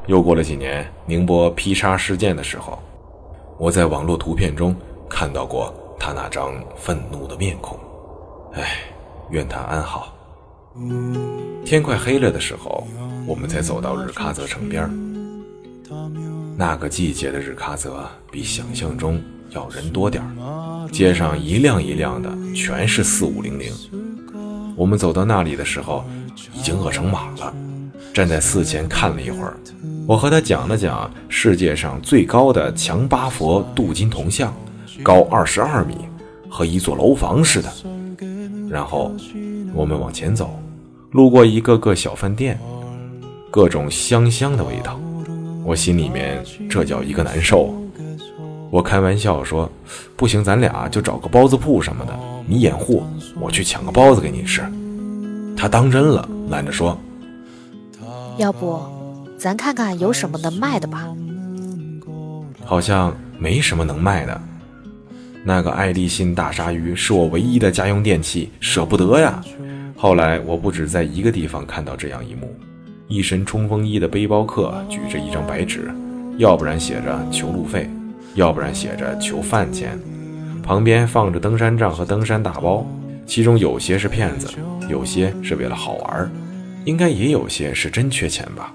[0.08, 2.78] 又过了几年，宁波劈杀事件的时候，
[3.58, 4.76] 我在网络图片中
[5.08, 7.80] 看到过他那张愤怒的面孔。
[8.54, 8.80] 哎，
[9.30, 10.14] 愿他安好。
[11.64, 12.88] 天快黑了的时候，
[13.28, 14.90] 我们才走到日喀则城边
[16.58, 20.24] 那个季节的日喀则比想象中要人多点
[20.92, 23.72] 街上一辆一辆的全是四五零零。
[24.76, 26.04] 我们走到那里的时候，
[26.54, 27.54] 已经饿成马了。
[28.14, 29.58] 站在寺前看了一会儿，
[30.08, 34.54] 我和他讲了讲世界上最高的强巴佛镀金铜像，
[35.02, 35.96] 高二十二米，
[36.50, 37.72] 和一座楼房似的。
[38.70, 39.12] 然后
[39.74, 40.60] 我们往前走，
[41.12, 42.60] 路过一个个小饭店，
[43.52, 45.00] 各种香香的味道。
[45.64, 47.74] 我心里面这叫一个难受。
[48.70, 49.72] 我开玩笑说
[50.18, 52.14] ：“不行，咱俩就找个包子铺什么的。”
[52.46, 53.04] 你掩护，
[53.40, 54.62] 我去抢个包子给你吃。
[55.56, 56.98] 他当真了，拦着说
[58.38, 58.80] ：“要不，
[59.38, 61.08] 咱看看有什么能卖的吧。”
[62.66, 64.42] 好像没什么能卖的。
[65.44, 69.42] 那个爱立信大鲨鱼是我唯一的家用电器，舍不得呀。
[69.96, 72.54] 后来我不止在一个地方看到这样一幕：
[73.08, 75.94] 一身冲锋衣的背包客举着一张白纸，
[76.38, 77.90] 要不然写着求路费，
[78.36, 80.00] 要不然写着求饭钱。
[80.64, 82.88] 旁边放着登山杖和登山大包，
[83.28, 84.48] 其中有些是骗子，
[84.90, 86.32] 有些是为了好玩，
[86.86, 88.74] 应该也有些是真缺钱吧。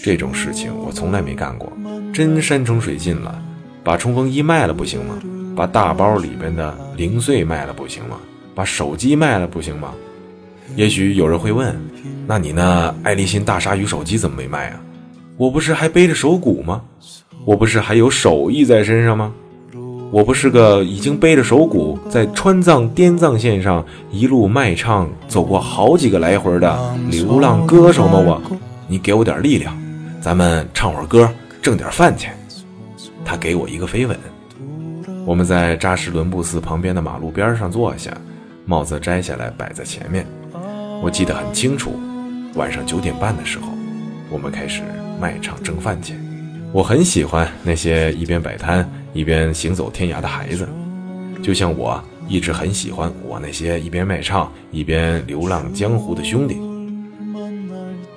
[0.00, 1.72] 这种事情我从来没干过。
[2.14, 3.36] 真山穷水尽了，
[3.82, 5.18] 把冲锋衣卖了不行吗？
[5.56, 8.16] 把大包里边的零碎卖了不行吗？
[8.54, 9.92] 把手机卖了不行吗？
[10.76, 11.76] 也许有人会问，
[12.28, 14.80] 那你那爱立信大鲨鱼手机怎么没卖啊？
[15.36, 16.80] 我不是还背着手鼓吗？
[17.44, 19.32] 我不是还有手艺在身上吗？
[20.10, 28.18] 我不是个已经背着手鼓在川藏滇藏线上一路卖唱走过好几个来回的流浪歌手吗？
[28.18, 28.42] 我，
[28.86, 29.76] 你给我点力量，
[30.20, 32.34] 咱们唱会儿歌，挣点饭钱。
[33.22, 34.18] 他给我一个飞吻。
[35.26, 38.10] 我们在扎什伦布寺旁边的马路边上坐下，
[38.64, 40.26] 帽子摘下来摆在前面。
[41.02, 42.00] 我记得很清楚，
[42.54, 43.66] 晚上九点半的时候，
[44.30, 44.80] 我们开始
[45.20, 46.18] 卖唱挣饭钱。
[46.72, 48.90] 我很喜欢那些一边摆摊。
[49.12, 50.68] 一边行走天涯的孩子，
[51.42, 56.56] 就像我一直很喜欢我那些一边卖唱一边流浪江湖的兄弟。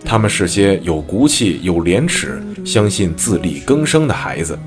[0.03, 4.57] 他们是些有骨气、有廉耻、相信自力更生的孩子。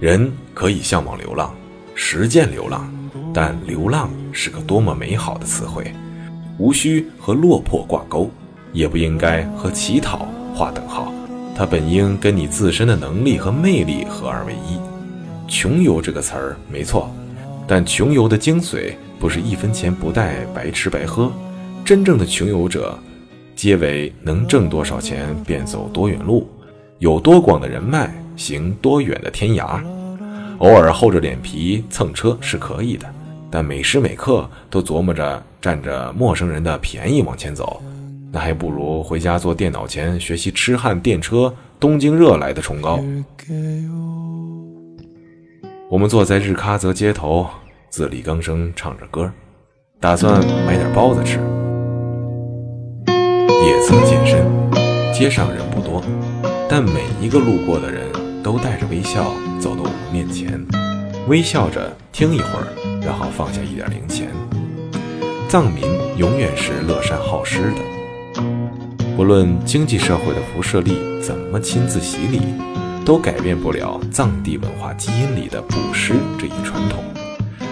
[0.00, 1.54] 人可以向往流浪，
[1.94, 2.92] 实践流浪，
[3.32, 5.92] 但流浪是个多么美好的词汇，
[6.58, 8.30] 无需和落魄挂钩，
[8.72, 11.12] 也不应该和乞讨划等号。
[11.54, 14.78] 它本应跟你自身的能力和魅力合二为一。
[15.48, 17.10] 穷游这个词儿没错，
[17.66, 21.32] 但穷游的精髓不是一分钱不带白吃白喝，
[21.84, 22.98] 真正的穷游者，
[23.54, 26.48] 皆为能挣多少钱便走多远路，
[26.98, 29.80] 有多广的人脉行多远的天涯。
[30.58, 33.06] 偶尔厚着脸皮蹭车是可以的，
[33.50, 37.80] 但每时每刻都琢磨着占着陌生人的便宜往前走，
[38.32, 42.98] 那还不如回家坐电脑前学习痴汉电车东京热来的崇高。
[45.88, 47.46] 我们坐在日喀则街头，
[47.90, 49.30] 自力更生，唱着歌，
[50.00, 51.38] 打算买点包子吃。
[53.06, 54.44] 夜色渐深，
[55.14, 56.02] 街上人不多，
[56.68, 58.02] 但每一个路过的人
[58.42, 60.60] 都带着微笑走到我们面前，
[61.28, 62.66] 微笑着听一会儿，
[63.00, 64.26] 然后放下一点零钱。
[65.48, 65.84] 藏民
[66.16, 68.42] 永远是乐善好施的，
[69.16, 72.40] 不论经济社会的辐射力怎么亲自洗礼。
[73.06, 77.04] 都改变不了藏地文化基因里的布施这一传统，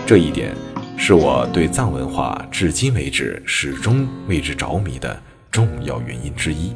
[0.07, 0.55] 这一点
[0.97, 5.21] 是我对藏文化至今为止始终为之着迷的
[5.51, 6.73] 重要原因之一。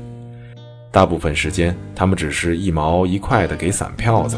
[0.90, 4.36] 大部分时间，他们只是一毛一块的给散票子，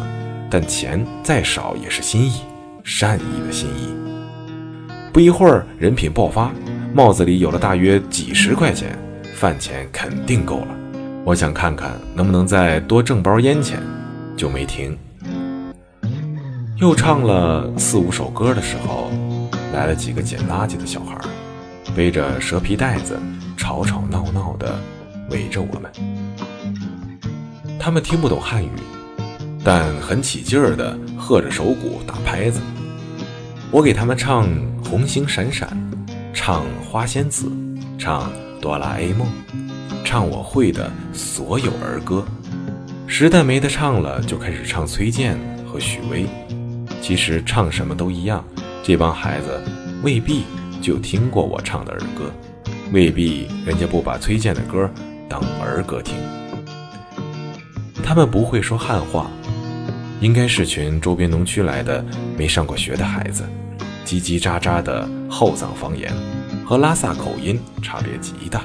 [0.50, 2.42] 但钱再少也是心意，
[2.84, 3.88] 善意的心意。
[5.14, 6.52] 不一会儿，人品爆发，
[6.92, 8.98] 帽子里有了大约几十块钱，
[9.34, 10.76] 饭钱肯定够了。
[11.24, 13.80] 我想看看能不能再多挣包烟钱。
[14.40, 14.96] 就没停，
[16.78, 19.10] 又唱了四五首歌的时候，
[19.74, 21.20] 来了几个捡垃圾的小孩，
[21.94, 23.20] 背着蛇皮袋子，
[23.54, 24.80] 吵吵闹闹的
[25.28, 25.92] 围着我们。
[27.78, 28.70] 他们听不懂汉语，
[29.62, 32.62] 但很起劲儿的喝着手鼓打拍子。
[33.70, 34.48] 我给他们唱
[34.88, 35.68] 《红星闪闪》，
[36.32, 37.46] 唱《花仙子》，
[37.98, 38.22] 唱
[38.58, 39.28] 《哆啦 A 梦》，
[40.02, 42.24] 唱我会的所有儿歌。
[43.12, 46.24] 实在没得唱了，就开始唱崔健和许巍。
[47.02, 48.42] 其实唱什么都一样，
[48.84, 49.60] 这帮孩子
[50.04, 50.44] 未必
[50.80, 52.32] 就听过我唱的儿歌，
[52.92, 54.88] 未必人家不把崔健的歌
[55.28, 56.14] 当儿歌听。
[58.00, 59.28] 他们不会说汉话，
[60.20, 62.02] 应该是群周边农区来的
[62.38, 63.42] 没上过学的孩子，
[64.06, 66.12] 叽叽喳喳的后藏方言
[66.64, 68.62] 和拉萨口音差别极大。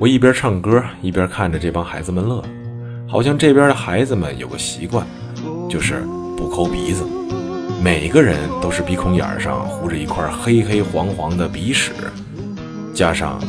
[0.00, 2.44] 我一边唱歌一边看着这帮孩子们乐。
[3.14, 5.06] 好像这边的孩子们有个习惯，
[5.70, 6.02] 就是
[6.36, 7.06] 不抠鼻子，
[7.80, 11.92] 每个人都是鼻孔眼上糊着一块黑黑黄黄的鼻屎，
[12.92, 13.40] 加上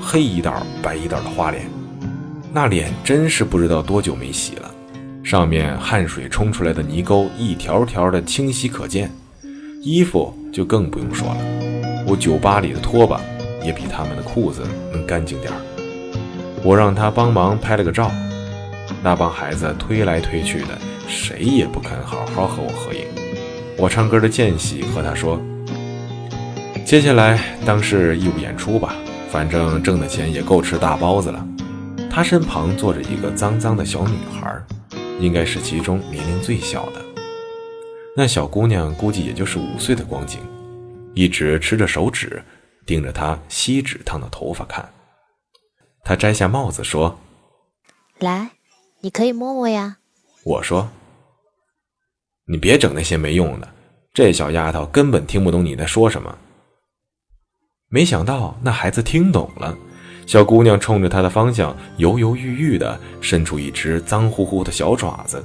[0.00, 1.62] 黑一道白一道的花脸，
[2.52, 4.68] 那脸真是不知道多久没洗了，
[5.22, 9.08] 上面汗水冲出来的泥沟一条条的清晰可见，
[9.84, 11.36] 衣服就更不用说了，
[12.08, 13.20] 我酒吧里的拖把
[13.64, 15.58] 也比他们的裤子能干净点儿，
[16.64, 18.10] 我让他帮忙拍了个照。
[19.02, 23.04] 那帮孩子推来推去的，谁也不肯好好和我合影。
[23.76, 25.40] 我唱歌的间隙和他说
[26.86, 28.94] ：“接下来当是义务演出吧，
[29.28, 31.44] 反正挣的钱也够吃大包子了。”
[32.08, 34.62] 他身旁坐着一个脏脏的小女孩，
[35.18, 37.02] 应该是其中年龄最小的。
[38.16, 40.38] 那小姑娘估计也就是五岁的光景，
[41.14, 42.40] 一直吃着手指，
[42.86, 44.88] 盯着他锡纸烫的头发看。
[46.04, 47.18] 他摘下帽子说
[48.20, 48.50] ：“来。”
[49.04, 49.96] 你可以摸摸呀，
[50.44, 50.88] 我说。
[52.46, 53.68] 你别整那些没用的，
[54.14, 56.38] 这小丫头根本听不懂你在说什么。
[57.88, 59.76] 没想到那孩子听懂了，
[60.24, 65.44] 小姑娘冲着他的方向犹犹豫豫的伸出一只脏乎乎的小爪子，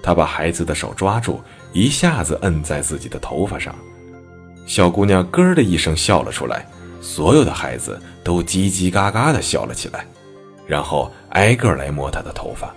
[0.00, 1.40] 他把孩子的手抓住，
[1.72, 3.74] 一下子摁在自己的头发上，
[4.64, 6.64] 小姑娘咯的一声笑了出来，
[7.00, 10.06] 所有的孩子都叽叽嘎嘎的笑了起来。
[10.66, 12.74] 然后挨个来摸他的头发。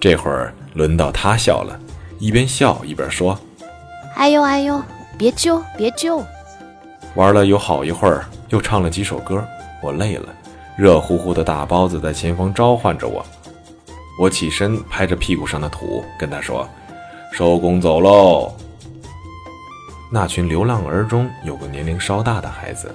[0.00, 1.78] 这会儿轮到他笑了，
[2.18, 3.38] 一边笑一边说
[4.16, 4.82] ：“哎呦哎呦，
[5.16, 6.22] 别揪别揪！”
[7.16, 9.42] 玩了有好一会儿，又唱了几首歌，
[9.82, 10.28] 我累了，
[10.76, 13.24] 热乎乎的大包子在前方召唤着我。
[14.20, 16.68] 我起身拍着屁股上的土，跟他说
[17.32, 18.54] ：“收工走喽。”
[20.12, 22.94] 那群流浪儿中有个年龄稍大的孩子。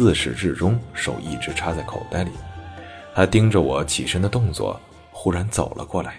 [0.00, 2.30] 自始至终，手一直插在口袋里。
[3.14, 4.80] 他盯着我起身的动作，
[5.10, 6.18] 忽然走了过来。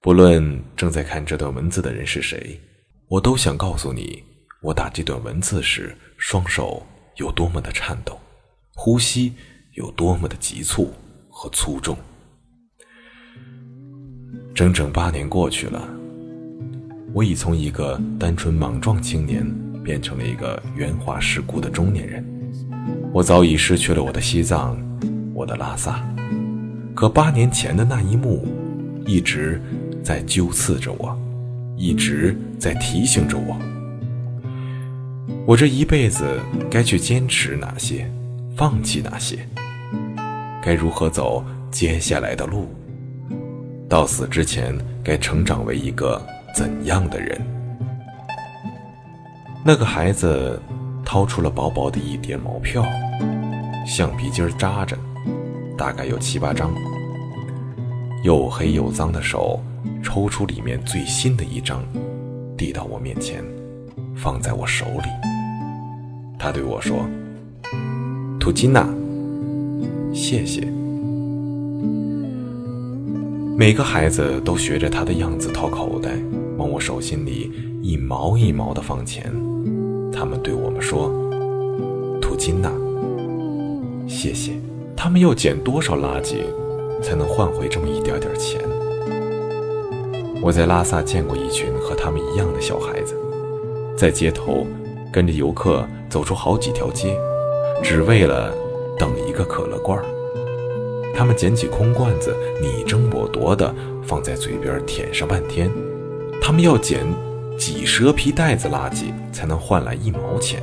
[0.00, 2.60] 不论正在看这段文字的人是谁，
[3.08, 4.22] 我都想告诉你，
[4.62, 6.80] 我打这段文字时，双手
[7.16, 8.16] 有多么的颤抖，
[8.76, 9.34] 呼吸
[9.72, 10.94] 有多么的急促
[11.28, 11.98] 和粗重。
[14.54, 15.88] 整整八年过去了，
[17.12, 19.44] 我已从一个单纯莽撞青年
[19.86, 22.26] 变成了一个圆滑世故的中年人。
[23.12, 24.76] 我早已失去了我的西藏，
[25.32, 26.04] 我的拉萨，
[26.92, 28.44] 可八年前的那一幕，
[29.06, 29.62] 一直。
[30.02, 31.18] 在揪刺着我，
[31.76, 33.56] 一直在提醒着我：
[35.44, 36.38] 我这一辈子
[36.70, 38.08] 该去坚持哪些，
[38.56, 39.36] 放弃哪些，
[40.62, 42.68] 该如何走接下来的路？
[43.88, 44.72] 到死之前
[45.02, 46.24] 该成长为一个
[46.54, 47.36] 怎样的人？
[49.68, 50.62] 那个孩子
[51.04, 52.86] 掏出了薄薄的一叠毛票，
[53.84, 54.96] 橡皮筋扎着，
[55.76, 56.72] 大概有七八张，
[58.22, 59.60] 又黑又脏的手。
[60.04, 61.82] 抽出里面最新的一张，
[62.56, 63.42] 递到我面前，
[64.14, 65.08] 放在我手里。
[66.38, 66.98] 他对我说
[68.38, 68.88] ：“图金娜，
[70.14, 70.60] 谢谢。”
[73.58, 76.10] 每个孩子都学着他的样子掏口袋，
[76.56, 77.50] 往我手心里
[77.82, 79.32] 一毛一毛的放钱。
[80.16, 81.12] 他们对我们说
[82.22, 82.72] ：“土金娜，
[84.08, 84.52] 谢谢。”
[84.96, 86.36] 他们要捡多少垃圾，
[87.02, 88.58] 才能换回这么一点点钱？
[90.42, 93.14] 我在拉萨见过一群和他们一样的小孩子，
[93.94, 94.66] 在街头
[95.12, 97.14] 跟着游客走出好几条街，
[97.82, 98.54] 只为了
[98.98, 100.04] 等一个可乐罐儿。
[101.14, 105.70] 他们捡起空罐子，你争我夺的放在嘴边舔上半天。
[106.40, 107.04] 他们要捡
[107.58, 110.60] 几蛇皮袋子垃圾才能换来一毛钱。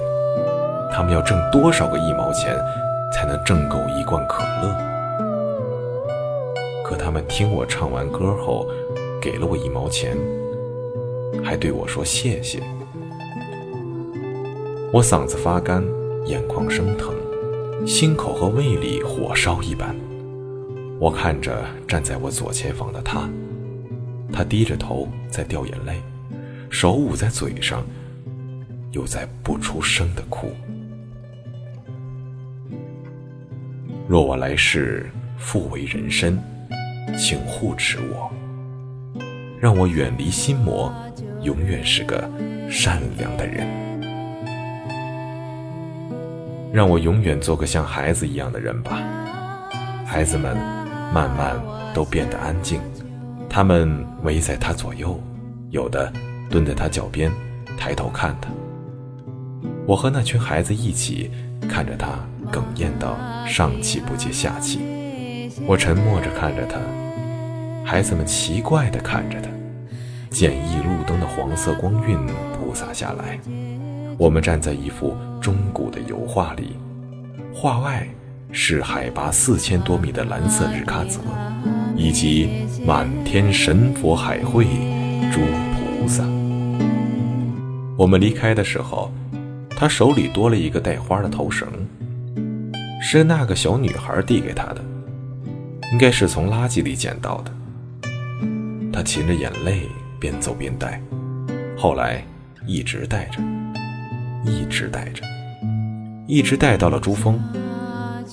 [0.91, 2.55] 他们要挣多少个一毛钱
[3.11, 4.75] 才能挣够一罐可乐？
[6.83, 8.67] 可他们听我唱完歌后。
[9.21, 10.17] 给了我一毛钱，
[11.41, 12.61] 还对我说谢谢。
[14.91, 15.81] 我嗓子发干，
[16.25, 17.15] 眼眶生疼，
[17.87, 19.95] 心口和胃里火烧一般。
[20.99, 23.29] 我看着站在我左前方的他，
[24.29, 26.01] 他低着头在掉眼泪，
[26.73, 27.83] 手捂在嘴上，
[28.93, 30.51] 又在不出声的哭。
[34.07, 35.07] 若我来世
[35.37, 36.35] 复为人身，
[37.15, 38.31] 请护持我。
[39.59, 40.91] 让我远离心魔，
[41.43, 42.27] 永远是个
[42.71, 43.67] 善良的人。
[46.73, 48.99] 让我永远做个像孩子一样的人吧。
[50.07, 50.57] 孩子们
[51.13, 51.55] 慢慢
[51.93, 52.81] 都变得安静，
[53.47, 55.21] 他们围在他左右，
[55.69, 56.11] 有的
[56.53, 57.31] 蹲在他脚边，
[57.79, 58.47] 抬头看他。
[59.87, 61.31] 我和那群孩子一起
[61.67, 62.09] 看着他
[62.51, 66.77] 哽咽到上气不接下气，我沉默着看着他。
[67.83, 69.49] 孩子们奇怪地看着他，
[70.29, 72.19] 简易路灯的黄色光晕
[72.53, 73.39] 铺洒下来。
[74.19, 76.77] 我们站在一幅中古的油画里，
[77.51, 78.07] 画外
[78.51, 81.19] 是海拔四千多米的蓝色日喀则，
[81.97, 84.65] 以及满天神佛海会、
[85.31, 86.23] 诸菩萨。
[87.95, 89.11] 我们离开的时候，
[89.69, 91.67] 他手里多了一个带花的头绳，
[93.01, 94.83] 是那个小女孩递给他的，
[95.91, 97.51] 应该是从垃圾里捡到的。
[98.91, 99.87] 他噙着眼泪，
[100.19, 100.99] 边走边戴，
[101.77, 102.23] 后来
[102.65, 103.39] 一直戴着，
[104.43, 105.23] 一直戴着，
[106.27, 107.39] 一直戴到了珠峰。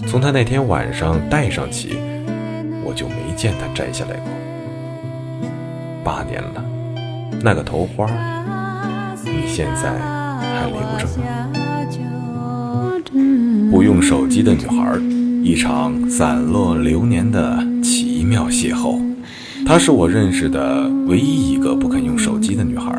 [0.06, 1.98] 从他那天晚上戴上起，
[2.82, 4.28] 我就没见他摘下来过。
[6.02, 6.64] 八年了，
[7.42, 8.06] 那个头花，
[9.32, 11.24] 你现在还留着吗？
[13.70, 14.98] 不用手机的女孩，
[15.44, 19.00] 一场散落流年的奇妙邂逅。
[19.64, 22.90] 她是我认识的唯一一个不肯用手机的女孩。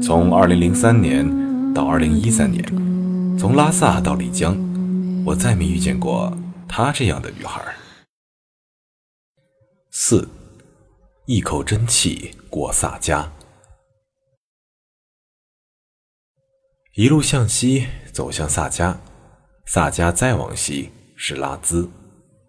[0.00, 2.64] 从2003年到2013年，
[3.38, 4.56] 从拉萨到丽江，
[5.26, 6.32] 我再没遇见过
[6.68, 7.60] 她这样的女孩。
[9.90, 10.28] 四，
[11.26, 13.24] 一口真气过萨迦，
[17.00, 18.94] 一路向西走向萨迦，
[19.64, 21.88] 萨迦再往西是拉孜，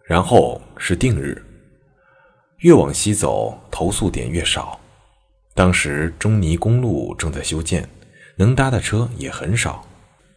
[0.04, 1.42] 然后是定日。
[2.58, 4.78] 越往西走，投诉点越少。
[5.56, 7.88] 当时中尼公路正在修建，
[8.36, 9.86] 能搭的车也很少。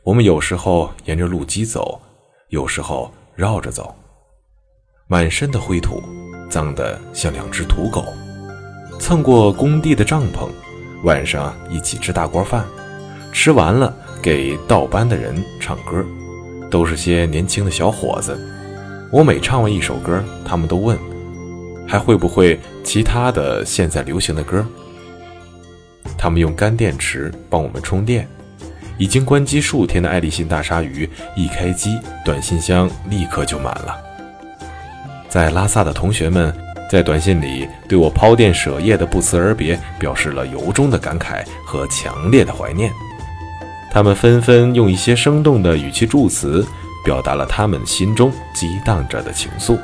[0.05, 2.01] 我们有时候沿着路基走，
[2.51, 3.93] 有时候绕着走。
[5.09, 6.01] 满身的灰土，
[6.49, 8.05] 脏得像两只土狗。
[9.01, 10.49] 蹭过工地的帐篷，
[11.03, 12.65] 晚上一起吃大锅饭，
[13.33, 13.93] 吃完了
[14.25, 16.03] 给倒班的人唱歌，
[16.71, 18.35] 都是些年轻的小伙子。
[19.13, 20.99] 我每唱完一首歌，他们都问。
[21.87, 24.65] 还会不会其他的现在流行的歌？
[26.17, 28.27] 他们用干电池帮我们充电。
[28.97, 31.07] 已经关机数天的爱立信大鲨鱼
[31.37, 33.95] 一开机，短信箱立刻就满了。
[35.29, 36.51] 在拉萨的同学们
[36.91, 42.91] 在短信里对我抛电舍业的不辞而别表示了由衷的感慨和强烈的怀念。
[43.95, 46.67] 他们纷纷用一些生动的语气助词，
[47.05, 49.79] 表达了他们心中激荡着的情愫，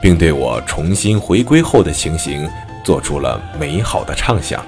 [0.00, 2.48] 并对我重新回归后的情形
[2.84, 4.64] 做出了美好的畅想。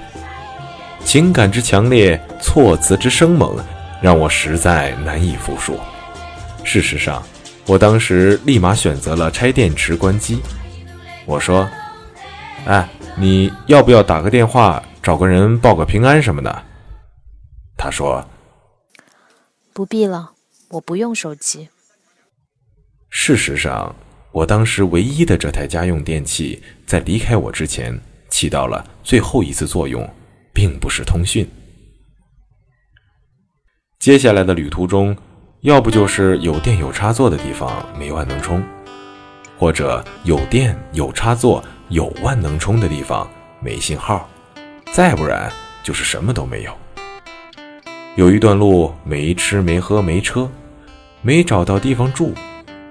[1.05, 3.57] 情感之强烈，措辞之生猛。
[4.01, 5.79] 让我实在难以服输。
[6.63, 7.21] 事实上，
[7.67, 10.41] 我当时立马选择了拆电池关机。
[11.27, 11.69] 我说
[12.65, 16.63] ：“哎，你要不要打个电话找个人报个平安什么的？”
[17.77, 18.25] 他说
[19.73, 20.33] ：“不必了，
[20.69, 21.69] 我不用手机。”
[23.09, 23.93] 事实上，
[24.31, 27.99] 我当时唯一的这台家用电器在离开我之前
[28.29, 30.09] 起到了最后一次作用，
[30.53, 31.45] 并不是通讯。
[33.99, 35.15] 接下来的旅途中，
[35.59, 38.63] 要不就是有电有插座的地方没万能充，
[39.57, 43.29] 或者有电有插座有万能充的地方
[43.61, 44.27] 没信号，
[44.93, 45.51] 再不然
[45.83, 46.75] 就是什么都没有。
[48.15, 50.49] 有一段路没吃没喝没车，
[51.21, 52.33] 没找到地方住，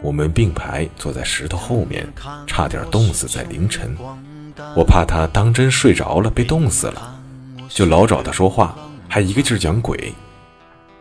[0.01, 2.09] 我们并排坐在石头后面，
[2.47, 3.95] 差点冻死在凌晨。
[4.75, 7.21] 我怕他当真睡着了被冻死了，
[7.69, 8.75] 就老找他说话，
[9.09, 10.15] 还一个劲儿讲鬼。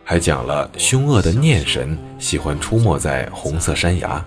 [0.04, 4.22] 还讲了凶恶的念神喜欢出没在红色山崖，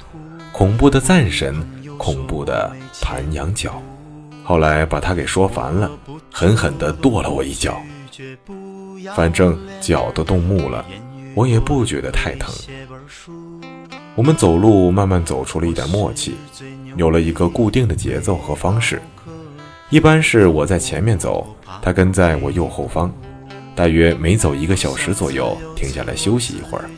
[0.51, 1.55] 恐怖的赞神，
[1.99, 3.79] 恐怖的盘羊角。
[4.43, 5.91] 后来把他给说烦了，
[6.31, 7.79] 狠狠地跺了我一脚。
[9.15, 10.85] 反正脚都冻木了，
[11.35, 12.53] 我也不觉得太疼。
[14.15, 16.35] 我们走路慢慢走出了一点默契，
[16.95, 19.01] 有了一个固定的节奏和方式。
[19.89, 23.11] 一般是我在前面走，他跟在我右后方。
[23.75, 26.89] 大约每走一个小时左右，停下来休息一会儿。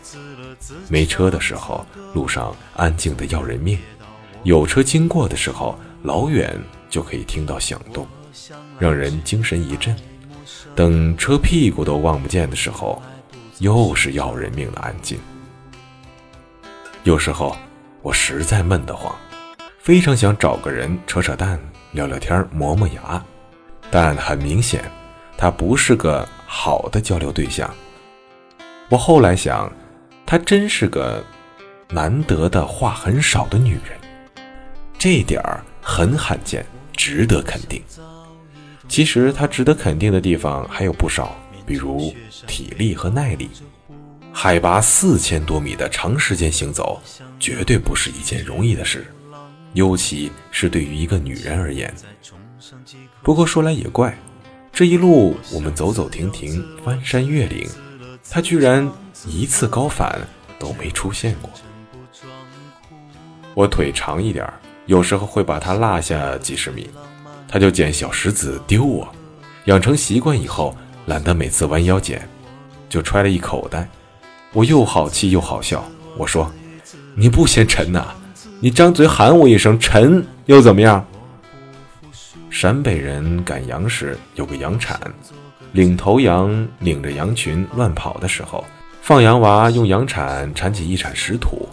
[0.90, 3.78] 没车的时候，路上安静的要人命；
[4.44, 6.54] 有车经过的时候，老远
[6.90, 8.06] 就可以听到响动，
[8.78, 9.96] 让人精神一振。
[10.76, 13.02] 等车屁股都望不见的时候，
[13.60, 15.18] 又是要人命的安静。
[17.04, 17.56] 有时候
[18.02, 19.16] 我实在闷得慌，
[19.80, 21.60] 非常想找个人扯扯淡、
[21.94, 23.24] 聊聊天、磨磨牙，
[23.90, 24.84] 但很明显，
[25.38, 26.28] 他不是个。
[26.48, 27.70] 好的交流对象。
[28.88, 29.70] 我后来想，
[30.26, 31.22] 她真是个
[31.90, 34.00] 难得的话很少的女人，
[34.98, 36.64] 这点儿很罕见，
[36.94, 37.82] 值得肯定。
[38.88, 42.14] 其实她值得肯定的地方还有不少，比如
[42.48, 43.50] 体力和耐力。
[44.32, 47.02] 海拔四千多米的长时间行走，
[47.40, 49.06] 绝对不是一件容易的事，
[49.74, 51.94] 尤其是对于一个女人而言。
[53.24, 54.18] 不过说来也怪。
[54.74, 57.66] 这一路我们走走停停，翻山越岭，
[58.30, 58.92] 他居然
[59.26, 60.20] 一次高反
[60.60, 61.50] 都没出现过。
[63.54, 64.46] 我腿长一点，
[64.86, 66.90] 有时候会把他落下几十米，
[67.56, 69.08] 他就捡小石子丢我。
[69.64, 70.76] 养成习惯以后，
[71.06, 72.28] 懒得每次弯腰捡，
[72.90, 73.88] 就揣了一口袋。
[74.52, 75.82] 我又好气又好笑，
[76.18, 76.52] 我说
[77.16, 78.08] ：“你不嫌沉呐？
[78.60, 81.06] 你张嘴喊我一声沉又怎么样？”
[82.52, 85.00] 陕北人赶羊时有个羊铲，
[85.72, 88.66] 领头羊领着羊群乱跑的时候，
[89.02, 91.70] 放羊娃用羊铲铲起一铲石土，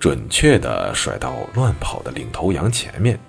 [0.00, 3.20] 准确地甩到乱跑的领头羊前面，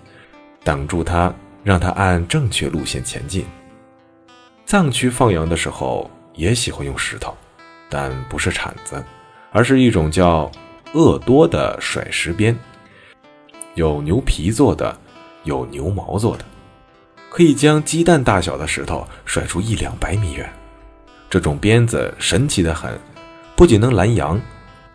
[0.63, 1.33] 挡住它，
[1.67, 3.45] 让他按正确路线前进。
[4.65, 7.35] 藏区放羊的时候也喜欢用石头，
[7.89, 9.03] 但不是铲子，
[9.51, 10.49] 而是一种叫
[10.93, 12.57] 鄂多的甩石鞭，
[13.75, 14.97] 有牛皮做的，
[15.43, 16.45] 有牛毛做的。
[17.29, 20.49] 可以将鸡蛋大小的石头甩出一两百米远，
[21.29, 22.97] 这种鞭子神奇的很，
[23.57, 24.39] 不仅能拦羊，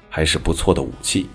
[0.08, 1.28] 还是不错的武器。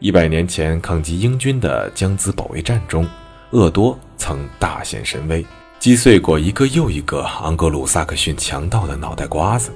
[0.00, 3.08] 一百年前抗击英军的江孜保卫战中，
[3.52, 5.44] 鄂多曾大显神威，
[5.78, 9.70] 击碎过一个又一个昂格鲁萨克逊强盗的脑袋瓜子。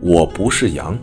[0.00, 0.98] 我不是羊，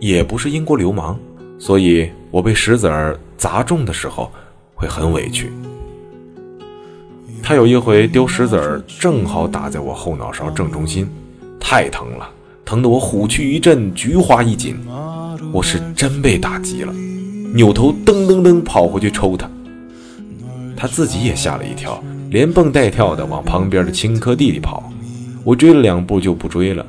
[0.00, 1.16] 也不是英国流氓，
[1.58, 4.30] 所以我被石子儿砸中的时候
[4.74, 5.50] 会很委屈。
[7.42, 11.08] 他有一回丢石子儿，正好打在我后脑勺正中心，
[11.60, 12.30] 太疼了，
[12.64, 14.76] 疼得我虎躯一震，菊花一紧。
[15.52, 16.92] 我是真被打击了，
[17.54, 19.50] 扭头噔噔噔跑回去抽他。
[20.76, 22.02] 他自己也吓了一跳，
[22.34, 24.92] 连蹦带跳的往旁边的青稞地里跑。
[25.44, 26.84] 我追了两步就不追了，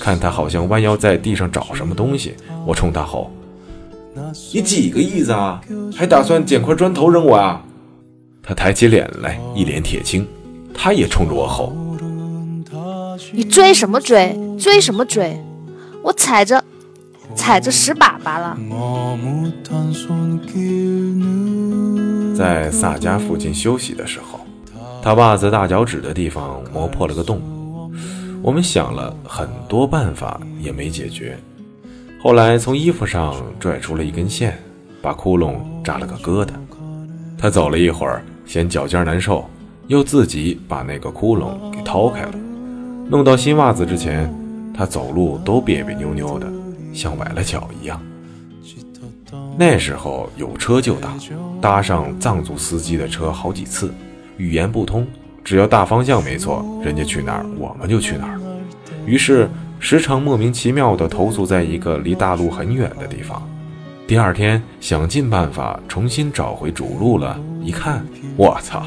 [0.00, 2.34] 看他好像弯腰在地上找什么东西，
[2.66, 3.30] 我冲他吼
[4.52, 5.60] ：“你几个意思啊？
[5.94, 7.62] 还打算捡块砖头扔我啊？”
[8.42, 10.26] 他抬起脸来，一脸铁青，
[10.74, 11.72] 他也冲着我吼
[13.32, 14.36] ：“你追什么追？
[14.58, 15.40] 追什么追？
[16.02, 16.64] 我踩着
[17.36, 18.58] 踩着屎粑粑了！”
[22.34, 24.40] 在萨家附近休息的时候，
[25.08, 27.40] 他袜子大脚趾的地方磨破了个洞。
[28.42, 31.34] 我们想了很多办法，也没解决。
[32.22, 34.58] 后来从衣服上拽出了一根线，
[35.00, 36.50] 把窟窿扎了个疙瘩。
[37.38, 39.48] 他走了一会儿，嫌脚尖难受，
[39.86, 42.34] 又自己把那个窟窿给掏开了。
[43.08, 44.30] 弄到新袜子之前，
[44.74, 46.46] 他走路都别别扭扭的，
[46.92, 47.98] 像崴了脚一样。
[49.56, 51.14] 那时候有车就打，
[51.62, 53.90] 搭上藏族司机的车好几次，
[54.38, 55.06] 语言不通，
[55.44, 58.40] 只要大方向没错，人家去哪儿我们就去哪儿。
[59.04, 63.46] 于是时常莫名其妙地投宿在一个离大陆很远的地方。
[64.06, 68.02] 第二天想尽办法重新找回主路了，一看，
[68.36, 68.86] 我操，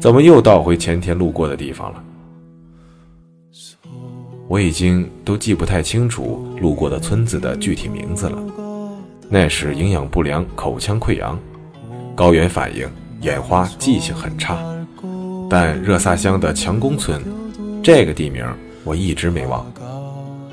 [0.00, 2.02] 怎么又倒回前天路过的地方了？
[4.48, 8.42] 我已经都记不太清楚路过的村子的具体名字了。
[9.28, 11.38] 那时营养不良，口腔溃疡，
[12.14, 12.86] 高原反应，
[13.22, 14.58] 眼花，记性很差。
[15.48, 17.22] 但热萨乡的强公村，
[17.82, 18.44] 这个地名
[18.84, 19.64] 我一直没忘。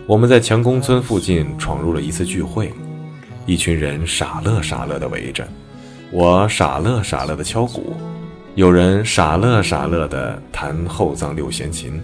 [0.06, 2.72] 我们在强公村附近闯入了一次聚会，
[3.46, 5.48] 一群人傻乐傻乐地围着，
[6.12, 7.96] 我傻乐傻乐地敲鼓，
[8.56, 12.02] 有人傻乐傻乐地弹后藏六弦琴，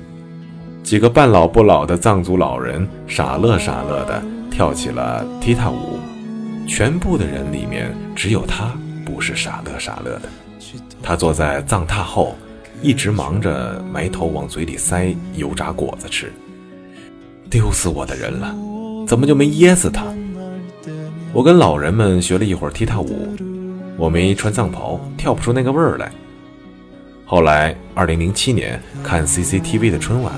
[0.84, 6.00] 几个半老不老的藏族老人傻乐傻乐地跳起了踢踏舞。
[6.68, 8.72] 全部的人里面，只有他
[9.06, 10.30] 不是傻乐傻乐的。
[11.02, 12.36] 他坐在藏榻后，
[12.82, 16.32] 一直忙着埋头往嘴里塞油炸果子吃。
[17.50, 18.56] 丢死我的人了，
[19.08, 20.04] 怎么就没噎死他？
[21.32, 23.30] 我跟老人们学了一会儿踢踏舞，
[23.98, 26.12] 我没穿藏袍，跳不出那个味儿来。
[27.26, 30.34] 后来，二零零七年看 CCTV 的春晚，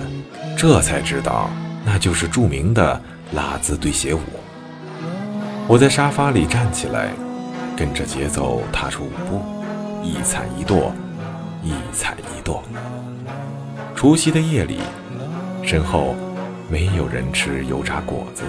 [0.57, 1.49] 这才知道
[1.85, 3.01] 那就是著名的
[3.33, 4.19] 拉兹对鞋舞。
[5.67, 7.09] 我在沙发里站起来，
[7.75, 9.41] 跟着节奏踏出舞步，
[10.07, 10.93] 一踩一跺，
[11.61, 12.63] 一踩一跺。
[13.93, 14.79] 除夕的夜里，
[15.63, 16.15] 身后
[16.71, 18.43] 没有人吃油炸果子，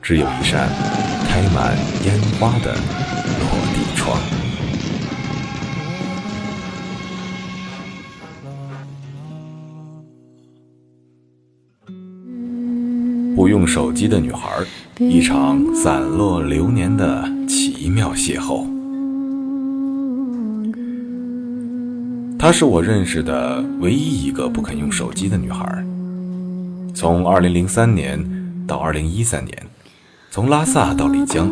[0.00, 0.68] 只有一扇
[1.26, 4.16] 开满烟花的落地窗。
[13.34, 14.48] 不用手机的女孩，
[15.00, 18.81] 一场散落流年的奇妙邂逅。
[22.42, 25.64] 她是我认识的唯一一个不肯用手机的女孩。
[26.92, 29.66] 从2003年到2013年，
[30.28, 31.48] 从拉萨到丽江，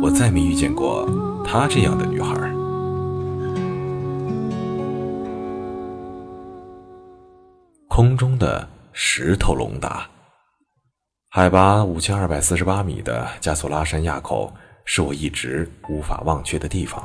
[0.00, 1.06] 我再没遇见过
[1.44, 2.34] 她这样的女孩。
[7.86, 10.08] 空中的石头龙达。
[11.28, 14.50] 海拔五千二百四十八米的加索拉山垭口
[14.86, 17.04] 是我一直无法忘却的地方。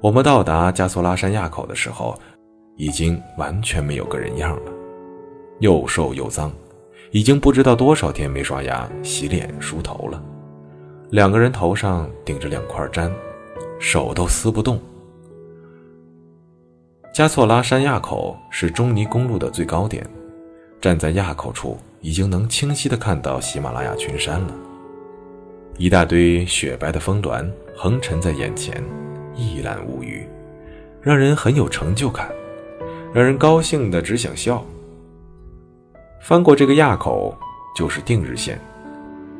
[0.00, 2.18] 我们到达加索拉山垭口的时候，
[2.76, 4.72] 已经完全没有个人样了，
[5.58, 6.52] 又瘦又脏，
[7.10, 10.22] 已经不知道多少天没刷牙、洗脸、梳头了。
[11.10, 13.10] 两个人头上顶着两块毡，
[13.80, 14.78] 手都撕不动。
[17.12, 20.08] 加措拉山垭口是中尼公路的最高点，
[20.80, 21.76] 站在垭口处。
[22.00, 24.54] 已经能清晰地看到喜马拉雅群山了，
[25.78, 28.80] 一大堆雪白的峰峦横陈在眼前，
[29.38, 30.28] 一览无余，
[31.00, 32.28] 让人很有成就感，
[33.14, 34.62] 让人高兴的只想笑。
[36.20, 37.34] 翻过这个垭口
[37.74, 38.60] 就是定日线，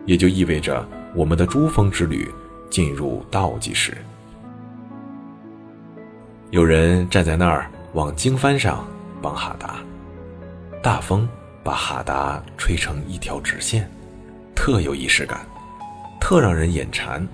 [0.07, 2.33] 也就意味着我们的珠峰之旅
[2.71, 3.95] 进入倒计时。
[6.51, 8.87] 有人站在那儿往经幡上
[9.21, 9.77] 绑哈达，
[10.83, 11.29] 大风。
[11.61, 13.87] 把哈达吹成一条直线，
[14.55, 15.41] 特有仪式感，
[16.19, 17.29] 特让人眼馋，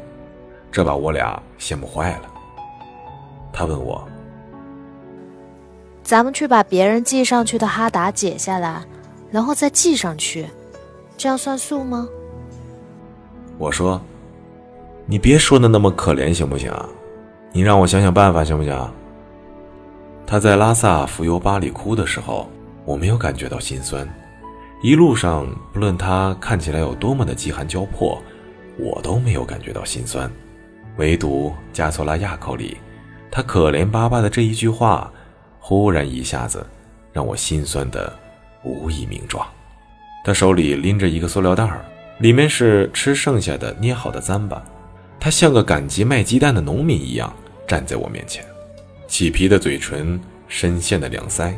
[0.73, 2.34] 这把我俩羡慕坏了。
[3.55, 4.07] 他问我
[6.03, 8.83] ：“咱们去把别人系上去的哈达解下来，
[9.31, 10.47] 然后再系上去，
[11.17, 12.09] 这样算数吗？”
[13.57, 14.01] 我说
[15.07, 16.71] ：“你别说的那么可怜行不行？
[17.53, 18.93] 你让我想想办法行不行？”
[20.27, 22.49] 他在拉萨浮游巴里哭的时候，
[22.85, 24.09] 我没有感觉到心酸。
[24.83, 28.21] 一路上，不论他看起来有多么的饥寒交迫，
[28.79, 30.31] 我都没有感觉到心酸。
[30.97, 32.77] 唯独加索拉亚口里，
[33.35, 35.11] 他可怜巴巴的这一句话，
[35.59, 36.65] 忽然一下子
[37.13, 38.17] 让我心酸的
[38.63, 39.45] 无以名状。
[40.25, 41.85] 他手里拎着一个塑料袋儿，
[42.19, 44.63] 里面是吃剩下的捏好的糌粑。
[45.19, 47.35] 他像个赶集卖鸡蛋的农民一样
[47.67, 48.45] 站在我面前。
[49.09, 51.55] 起皮的嘴唇，深陷的两腮，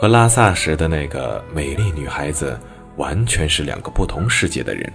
[0.00, 2.58] 和拉萨时的那个美丽女孩子
[2.96, 4.92] 完全是两个不同世界的人。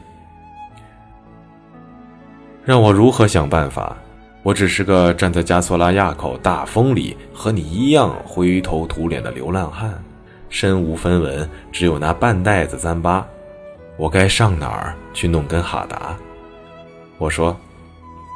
[2.66, 3.96] 让我如何想办法？
[4.42, 10.02] 我只是个站在加索拉垭口大风里和你一样灰头土脸的流浪汉，
[10.50, 13.22] 身无分文，只有那半袋子糌粑。
[13.98, 16.16] 我该上哪儿去弄根哈达？
[17.18, 17.56] 我说，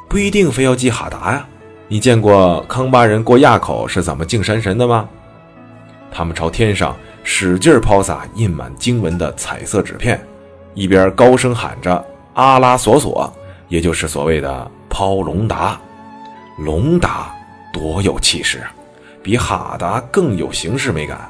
[0.10, 1.48] 不一定非要系哈达呀。
[1.88, 5.08] 你见过康巴人过垭口是怎么敬山神的吗？
[6.12, 10.22] 他们朝天上使劲抛洒印满经文的彩色纸片，
[10.74, 13.32] 一边高声喊着阿拉索索。
[13.70, 15.80] 也就是所谓的抛龙达，
[16.58, 17.34] 龙达
[17.72, 18.74] 多有气势啊，
[19.22, 21.30] 比哈达更有形式美感。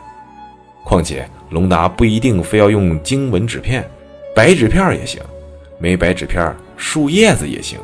[0.84, 3.90] 况且龙达不一定非要用经文纸片，
[4.36, 5.22] 白纸片也行，
[5.80, 7.80] 没白纸片，树叶子也行，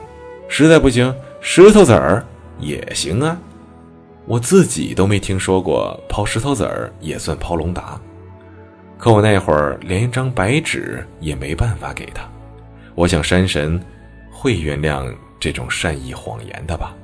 [0.48, 2.26] 实在不行，石头子儿
[2.60, 3.38] 也行啊。
[4.26, 8.00] 我自己都没听说过抛石头子儿也算抛龙达，
[8.98, 12.22] 可我那会儿连一张白纸也没办法给他。
[12.96, 13.80] 我想山神。
[14.32, 16.96] 会原谅这种善意谎言的吧，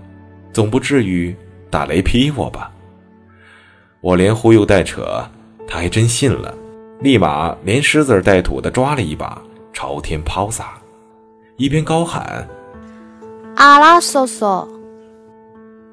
[0.55, 1.35] 总不至于
[1.69, 2.71] 打雷劈我吧？
[3.99, 5.21] 我连忽悠带扯，
[5.67, 6.55] 他还真信了，
[7.01, 9.41] 立马连狮子带土的抓了一把，
[9.73, 10.75] 朝天抛洒，
[11.57, 12.47] 一边高喊
[13.57, 14.65] ：“阿拉索索。”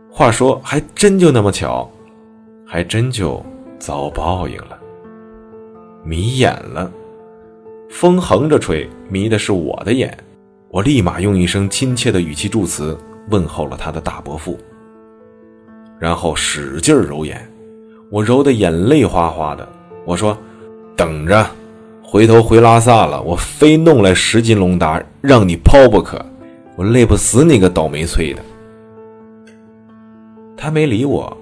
[0.08, 1.90] 话说，还真就那么巧，
[2.64, 3.44] 还真就
[3.80, 4.78] 遭报应了，
[6.04, 6.88] 迷眼了。
[7.90, 10.16] 风横着吹，迷的是我的眼。
[10.68, 12.96] 我立马用一声亲切的语气祝词
[13.30, 14.58] 问候了他的大伯父，
[15.98, 17.50] 然后使劲揉眼，
[18.10, 19.66] 我揉得眼泪哗哗的。
[20.04, 20.36] 我说
[20.96, 21.46] ：“等着，
[22.02, 26.20] 回头回拉萨了，我非弄来十斤龙达让你抛不可，
[26.76, 28.42] 我累不死你个倒霉催的。”
[30.58, 31.36] 他没理我，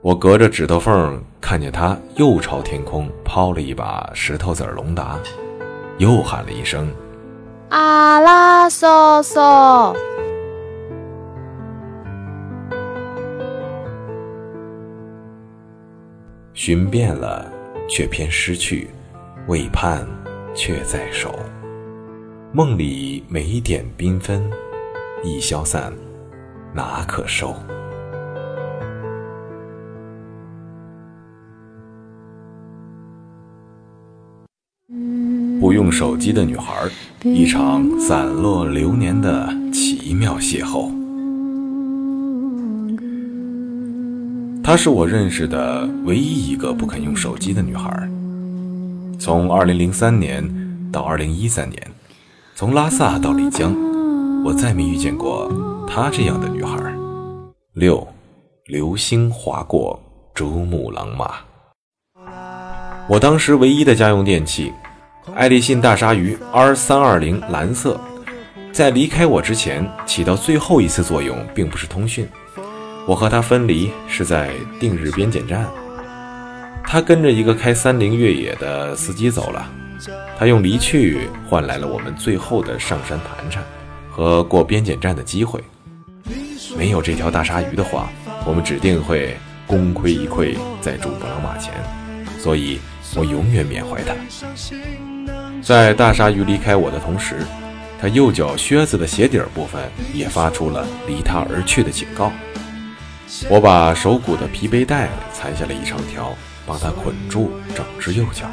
[0.00, 5.18] 我隔着指头缝看见他又朝天空抛了一把石头子龙达，
[5.98, 6.88] 又喊了一声。
[7.68, 9.94] 阿拉嗦嗦，
[16.56, 17.52] 寻遍了，
[17.86, 18.86] 却偏失去；
[19.46, 20.06] 未盼，
[20.54, 21.38] 却在手。
[22.50, 24.42] 梦里每点缤纷，
[25.22, 25.92] 一消散，
[26.74, 27.54] 哪可收？
[35.60, 36.88] 不用手机的女孩，
[37.22, 40.90] 一场散落流年的奇妙邂逅。
[44.66, 47.88] 她是我认识的唯一一个不肯用手机的女孩。
[49.16, 51.80] 从2003年到2013年，
[52.56, 53.72] 从拉萨到丽江，
[54.42, 55.48] 我再没遇见过
[55.86, 56.76] 她这样的女孩。
[57.74, 58.04] 六，
[58.64, 60.02] 流星划过
[60.34, 61.30] 珠穆朗玛。
[63.08, 64.72] 我当时唯一的家用电器。
[65.36, 68.00] 爱立信大鲨鱼 R 三二零蓝色，
[68.72, 72.26] 在离开我之前起到最后一次作用，并不是通讯。
[73.06, 74.50] 我和他分离是在
[74.80, 75.64] 定日边检站，
[76.82, 79.70] 他跟着一个开三菱越野的司机走了。
[80.36, 83.62] 他用离去换来了我们最后的上山盘缠
[84.10, 85.62] 和过边检站的机会。
[86.76, 88.10] 没有这条大鲨鱼的话，
[88.44, 89.36] 我们指定会
[89.68, 91.72] 功亏一篑在珠穆朗玛前。
[92.40, 92.80] 所以
[93.14, 94.14] 我永远缅怀他。
[95.62, 97.36] 在大鲨鱼离开我的同时，
[98.00, 99.80] 他右脚靴子的鞋底部分
[100.12, 102.32] 也发出了离他而去的警告。
[103.48, 106.32] 我把手骨的皮背带裁下了一长条，
[106.66, 108.46] 帮他捆住整只右脚。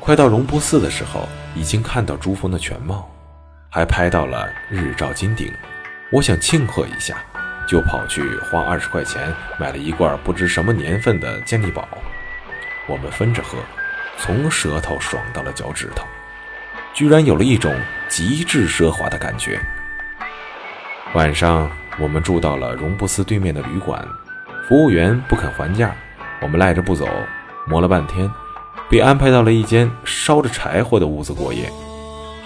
[0.00, 3.10] 快到容布寺的时候，已经看到珠峰的全貌，
[3.70, 5.52] 还拍到了日照金顶。
[6.10, 7.16] 我想庆贺一下，
[7.66, 11.86] 就跑去花二十块钱买了一罐不知什么年份的健力宝。
[12.86, 13.58] 我们分着喝。
[14.20, 16.04] 从舌头爽到了脚趾头，
[16.92, 17.72] 居然有了一种
[18.08, 19.60] 极致奢华的感觉。
[21.12, 21.70] 晚上，
[22.00, 24.06] 我们住到了荣布斯对面的旅馆，
[24.68, 25.94] 服务员不肯还价，
[26.40, 27.06] 我们赖着不走，
[27.66, 28.30] 磨了半天，
[28.88, 31.70] 被安排到了一间烧着柴火的屋子过夜。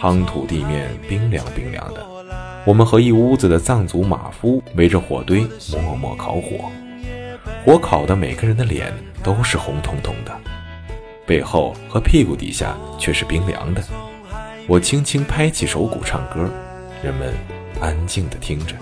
[0.00, 2.04] 夯土地面冰凉冰凉的，
[2.64, 5.46] 我们和一屋子的藏族马夫围着火堆
[5.82, 6.70] 默默烤火，
[7.64, 8.92] 火烤的每个人的脸
[9.22, 10.32] 都是红彤彤的。
[11.26, 13.82] 背后和屁股底下却是冰凉的。
[14.66, 16.50] 我轻轻拍起手鼓唱歌，
[17.02, 17.34] 人们
[17.80, 18.74] 安静地听着。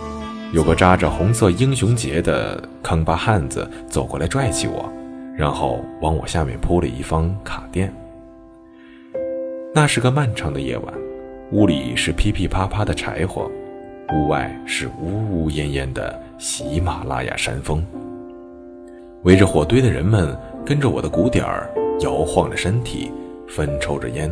[0.53, 4.93] 有个扎着红色英雄结的康巴汉子走过来拽起我，
[5.37, 7.93] 然后往我下面铺了一方卡垫。
[9.73, 10.93] 那是个漫长的夜晚，
[11.53, 13.49] 屋里是噼噼啪啪的柴火，
[14.13, 17.87] 屋外是呜呜咽咽的喜马拉雅山峰。
[19.23, 20.37] 围着火堆的人们
[20.67, 21.71] 跟着我的鼓点儿
[22.01, 23.09] 摇晃着身体，
[23.47, 24.29] 分抽着烟，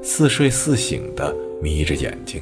[0.00, 2.40] 似睡似醒的眯着眼睛。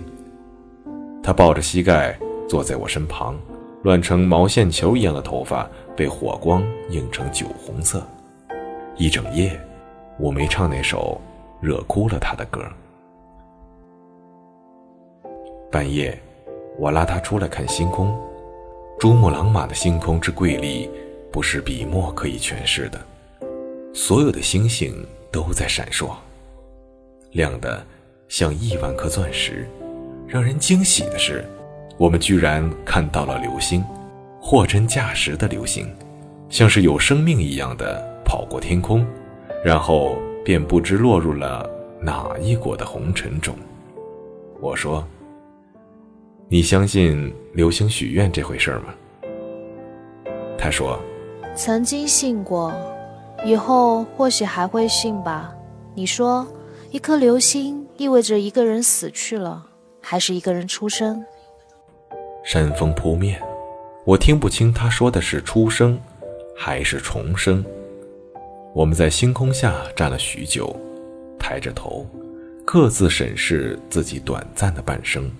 [1.22, 2.18] 他抱着膝盖
[2.49, 3.38] 坐在我身旁，
[3.82, 8.03] 乱成毛线球一样的头发被火光映成酒红色。
[8.96, 9.61] 一整夜，
[10.18, 11.20] 我没唱那首
[11.61, 12.64] 惹哭了他的歌。
[15.70, 16.18] 半夜，
[16.78, 18.18] 我拉他出来看星空。
[18.99, 20.90] 珠穆朗玛的星空之瑰丽，
[21.30, 22.99] 不是笔墨可以诠释的。
[23.94, 26.11] 所有的星星都在闪烁，
[27.32, 27.84] 亮得
[28.26, 29.68] 像亿万颗钻石。
[30.26, 31.44] 让人惊喜的是，
[31.99, 33.84] 我们居然看到了流星，
[34.40, 35.92] 货真价实的流星，
[36.49, 39.05] 像是有生命一样的跑过天空，
[39.64, 41.68] 然后便不知落入了
[42.01, 43.55] 哪一国的红尘中。
[44.61, 45.07] 我说。
[46.51, 48.84] 你相信流星许愿这回事吗？
[50.57, 50.99] 他说
[51.55, 52.72] ：“曾经信过，
[53.44, 55.53] 以后或许还会信吧。”
[55.94, 56.46] 你说，
[56.90, 59.62] 一颗流星意味着一个人死去了，
[60.01, 61.22] 还是一个人出生？
[62.49, 63.38] 山风扑面，
[64.07, 66.01] 我听不清他说的是出生，
[66.57, 67.62] 还是重生。
[68.72, 70.74] 我们在星空下站了许久，
[71.38, 72.07] 抬着头，
[72.64, 75.30] 各自审视自己短暂的半生。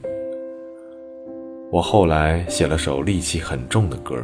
[1.71, 4.23] 我后来写了首戾气很重的歌，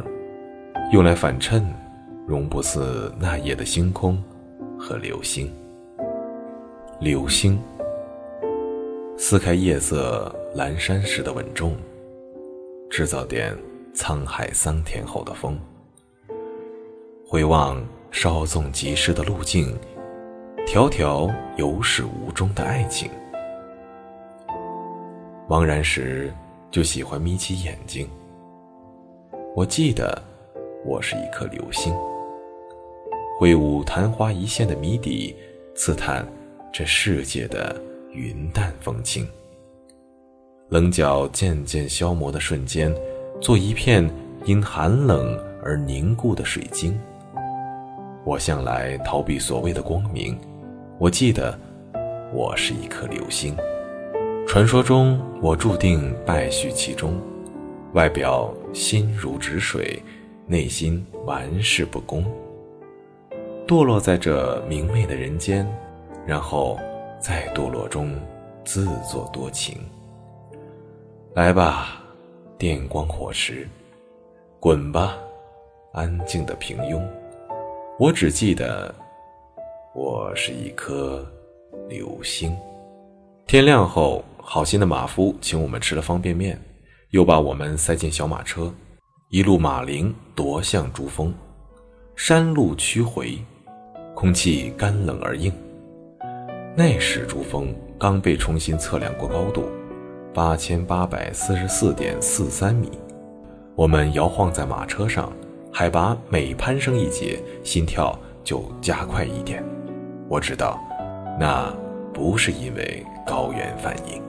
[0.91, 1.65] 用来反衬，
[2.27, 4.23] 容不似那夜的星空
[4.77, 5.51] 和流星。
[6.99, 7.59] 流星
[9.17, 11.75] 撕开夜色阑珊时的稳重，
[12.89, 13.57] 制造点
[13.93, 15.59] 沧海桑田后的风。
[17.27, 19.75] 回望稍纵即逝的路径，
[20.65, 23.09] 条条有始无终的爱情。
[25.49, 26.33] 茫然时。
[26.71, 28.05] 就喜欢眯起眼睛。
[29.55, 30.21] 我记得，
[30.83, 31.95] 我是一颗流星，
[33.39, 35.33] 挥舞昙花一现的谜底，
[35.73, 36.27] 刺探
[36.73, 37.81] 这世界的
[38.11, 39.25] 云淡风轻。
[40.69, 42.93] 棱角渐渐消磨的瞬间，
[43.39, 44.09] 做一片
[44.45, 46.99] 因寒冷而凝固的水晶。
[48.23, 50.35] 我向来逃避所谓的光明，
[50.97, 51.57] 我记得，
[52.33, 53.55] 我是一颗流星。
[54.47, 57.21] 传说中，我注定败絮其中，
[57.93, 60.01] 外表心如止水，
[60.47, 62.25] 内心玩世不恭，
[63.67, 65.67] 堕落在这明媚的人间，
[66.25, 66.79] 然后
[67.19, 68.11] 在堕落中
[68.63, 69.77] 自作多情。
[71.35, 72.01] 来吧，
[72.57, 73.67] 电光火石，
[74.57, 75.17] 滚吧，
[75.91, 77.05] 安静的平庸。
[77.99, 78.95] 我只记得，
[79.93, 81.29] 我是一颗
[81.89, 82.55] 流星。
[83.45, 84.23] 天亮后。
[84.47, 86.57] 好心的马夫请我们吃了方便面，
[87.09, 88.71] 又把我们塞进小马车，
[89.29, 91.33] 一路马铃夺向珠峰。
[92.15, 93.39] 山路曲回，
[94.13, 95.51] 空气干冷而硬。
[96.77, 99.65] 那时珠峰刚被重新测量过高度，
[100.35, 102.91] 八千八百四十四点四三米。
[103.73, 105.31] 我们摇晃在马车上，
[105.71, 108.13] 海拔每攀升一节，心跳
[108.43, 109.63] 就加快一点。
[110.27, 110.77] 我知道，
[111.39, 111.73] 那
[112.13, 114.21] 不是因为高原反应。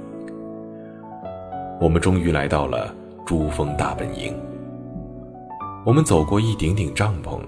[1.80, 2.94] 我们终于来到了
[3.26, 4.32] 珠峰大本营。
[5.84, 7.40] 我们走过一顶顶帐篷，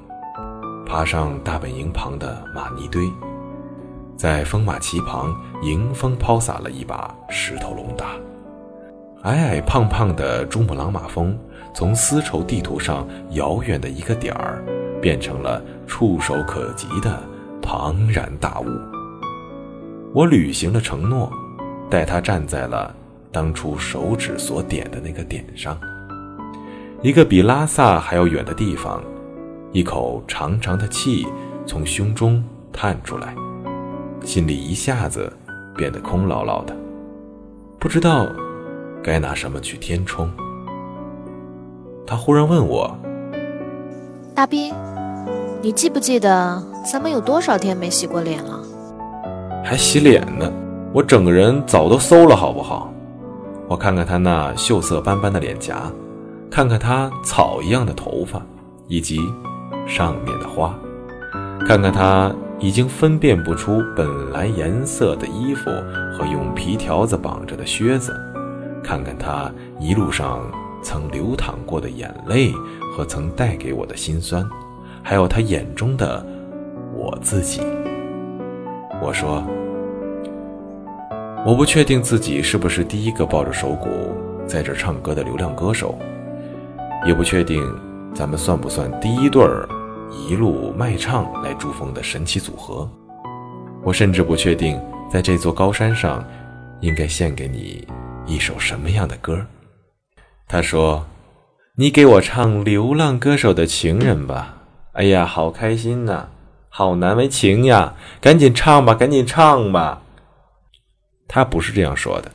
[0.84, 3.08] 爬上大本营旁的玛尼堆，
[4.16, 5.32] 在风马旗旁
[5.62, 8.16] 迎风抛洒了一把石头龙达。
[9.28, 11.38] 矮矮胖胖的珠穆朗玛峰，
[11.74, 14.64] 从丝绸地图上遥远的一个点儿，
[15.02, 17.22] 变成了触手可及的
[17.60, 18.66] 庞然大物。
[20.14, 21.30] 我履行了承诺，
[21.90, 22.94] 带他站在了。
[23.30, 25.78] 当初手指所点的那个点上，
[27.02, 29.04] 一个比拉萨还要远的地方，
[29.72, 31.26] 一口长长的气
[31.66, 33.34] 从胸中叹出来，
[34.24, 35.30] 心里一下子
[35.76, 36.74] 变得空落落的，
[37.78, 38.26] 不知道
[39.02, 40.30] 该拿什么去填充。
[42.06, 42.96] 他忽然问我
[44.34, 44.74] ：“大兵，
[45.60, 48.60] 你记不记得咱们有多少天没洗过脸了？”
[49.64, 50.50] 还洗脸呢？
[50.94, 52.90] 我整个人早都馊了，好不好？
[53.68, 55.92] 我看看他那锈色斑斑的脸颊，
[56.50, 58.40] 看看他草一样的头发，
[58.86, 59.20] 以及
[59.86, 60.74] 上面的花，
[61.66, 65.68] 看看他已经分辨不出本来颜色的衣服
[66.16, 68.18] 和用皮条子绑着的靴子，
[68.88, 70.50] 看看他一路上
[70.82, 72.50] 曾流淌过的眼泪
[72.90, 74.48] 和曾带给我的心酸，
[75.02, 76.24] 还有他眼中的
[76.94, 77.60] 我自己。
[79.02, 79.44] 我说。
[81.46, 83.88] 我不确定自己是不是第一个抱着手鼓
[84.46, 85.96] 在这唱歌的流量歌手，
[87.06, 87.62] 也不确定
[88.14, 89.68] 咱们算不算第一对儿
[90.10, 92.88] 一路卖唱来珠峰的神奇组合。
[93.84, 94.80] 我甚至不确定，
[95.10, 96.24] 在这座高山上，
[96.80, 97.86] 应该献给你
[98.28, 99.46] 一首什么样的歌。
[100.46, 101.06] 他说
[101.76, 104.54] ：“你给我唱《流浪歌手的情人》吧。”
[104.92, 106.28] 哎呀，好开心呐，
[106.68, 107.94] 好难为情呀！
[108.20, 110.02] 赶紧唱吧，赶紧唱吧。
[111.28, 112.30] 他不是这样说的。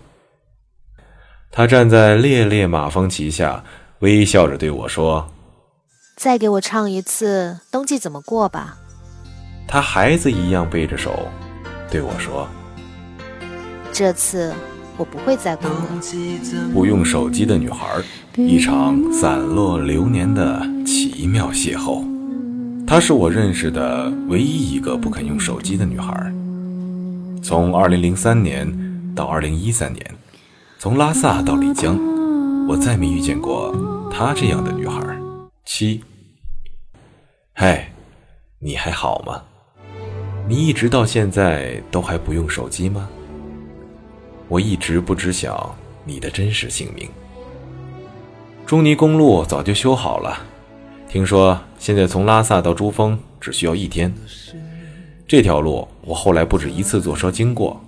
[1.52, 3.64] 他站在烈烈马蜂旗下，
[4.00, 5.30] 微笑着对我说
[6.16, 8.78] ：“再给我唱一次《冬季怎么过》吧。”
[9.68, 11.28] 他孩子一样背着手
[11.92, 12.48] 对我说
[13.92, 14.54] ：“这次
[14.98, 16.02] 我不会再哭了。”
[16.74, 17.88] 不用手机的女孩，
[18.36, 22.04] 一场散落流年的奇妙邂逅。
[22.86, 26.14] 她是我认识的唯一一个不肯用手机的女孩。
[27.42, 30.06] 从2003年到2013年，
[30.80, 31.98] 从拉萨到丽江，
[32.68, 33.76] 我再没遇见过
[34.12, 35.02] 她这样的女孩。
[35.66, 36.04] 七，
[37.54, 37.92] 嗨，
[38.60, 39.42] 你还好吗？
[40.48, 43.08] 你一直到现在都还不用手机吗？
[44.54, 45.76] 我一直不知晓
[46.06, 47.10] 你的真实姓名。
[48.68, 50.46] 中尼公路早就修好了。
[51.10, 54.14] 听说现在从拉萨到珠峰只需要一天。
[55.28, 57.84] 这条路我后来不止一次坐车经过，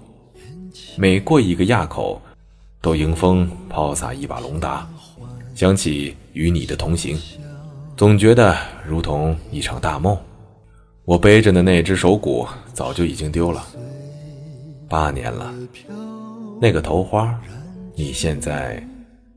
[0.97, 2.20] 每过一个垭口，
[2.82, 4.89] 都迎风抛洒一把龙达，
[5.53, 7.16] 想起与你的同行，
[7.95, 10.18] 总觉得如同一场大梦。
[11.03, 13.63] 我背着的那只手鼓早就已经丢了，
[14.89, 15.53] 八年了。
[16.59, 17.37] 那个头花，
[17.95, 18.81] 你现在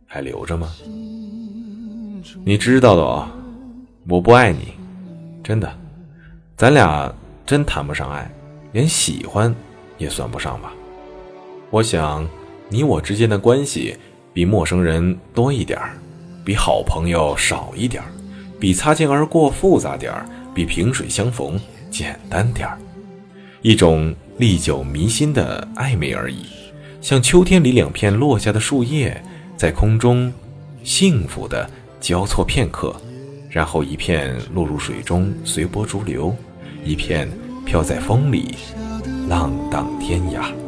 [0.07, 0.73] 还留着吗？
[2.45, 3.29] 你知道的哦。
[4.09, 4.73] 我不爱你，
[5.43, 5.71] 真的，
[6.57, 7.13] 咱俩
[7.45, 8.31] 真谈不上爱，
[8.73, 9.55] 连喜欢
[9.99, 10.73] 也算不上吧。
[11.71, 12.27] 我想，
[12.71, 13.95] 你我之间的关系
[14.33, 15.99] 比陌生人多一点儿，
[16.43, 18.09] 比好朋友少一点儿，
[18.59, 21.61] 比擦肩而过复杂点儿，比萍水相逢
[21.91, 22.79] 简单点儿，
[23.61, 26.47] 一种历久弥新的暧昧而已，
[27.01, 29.23] 像秋天里两片落下的树叶，
[29.57, 30.33] 在空中
[30.83, 31.69] 幸福的
[32.01, 32.95] 交错片刻。
[33.51, 36.31] 然后一片落入水中，随波逐流；
[36.85, 37.29] 一片
[37.65, 38.55] 飘在风里，
[39.29, 40.68] 浪荡天涯。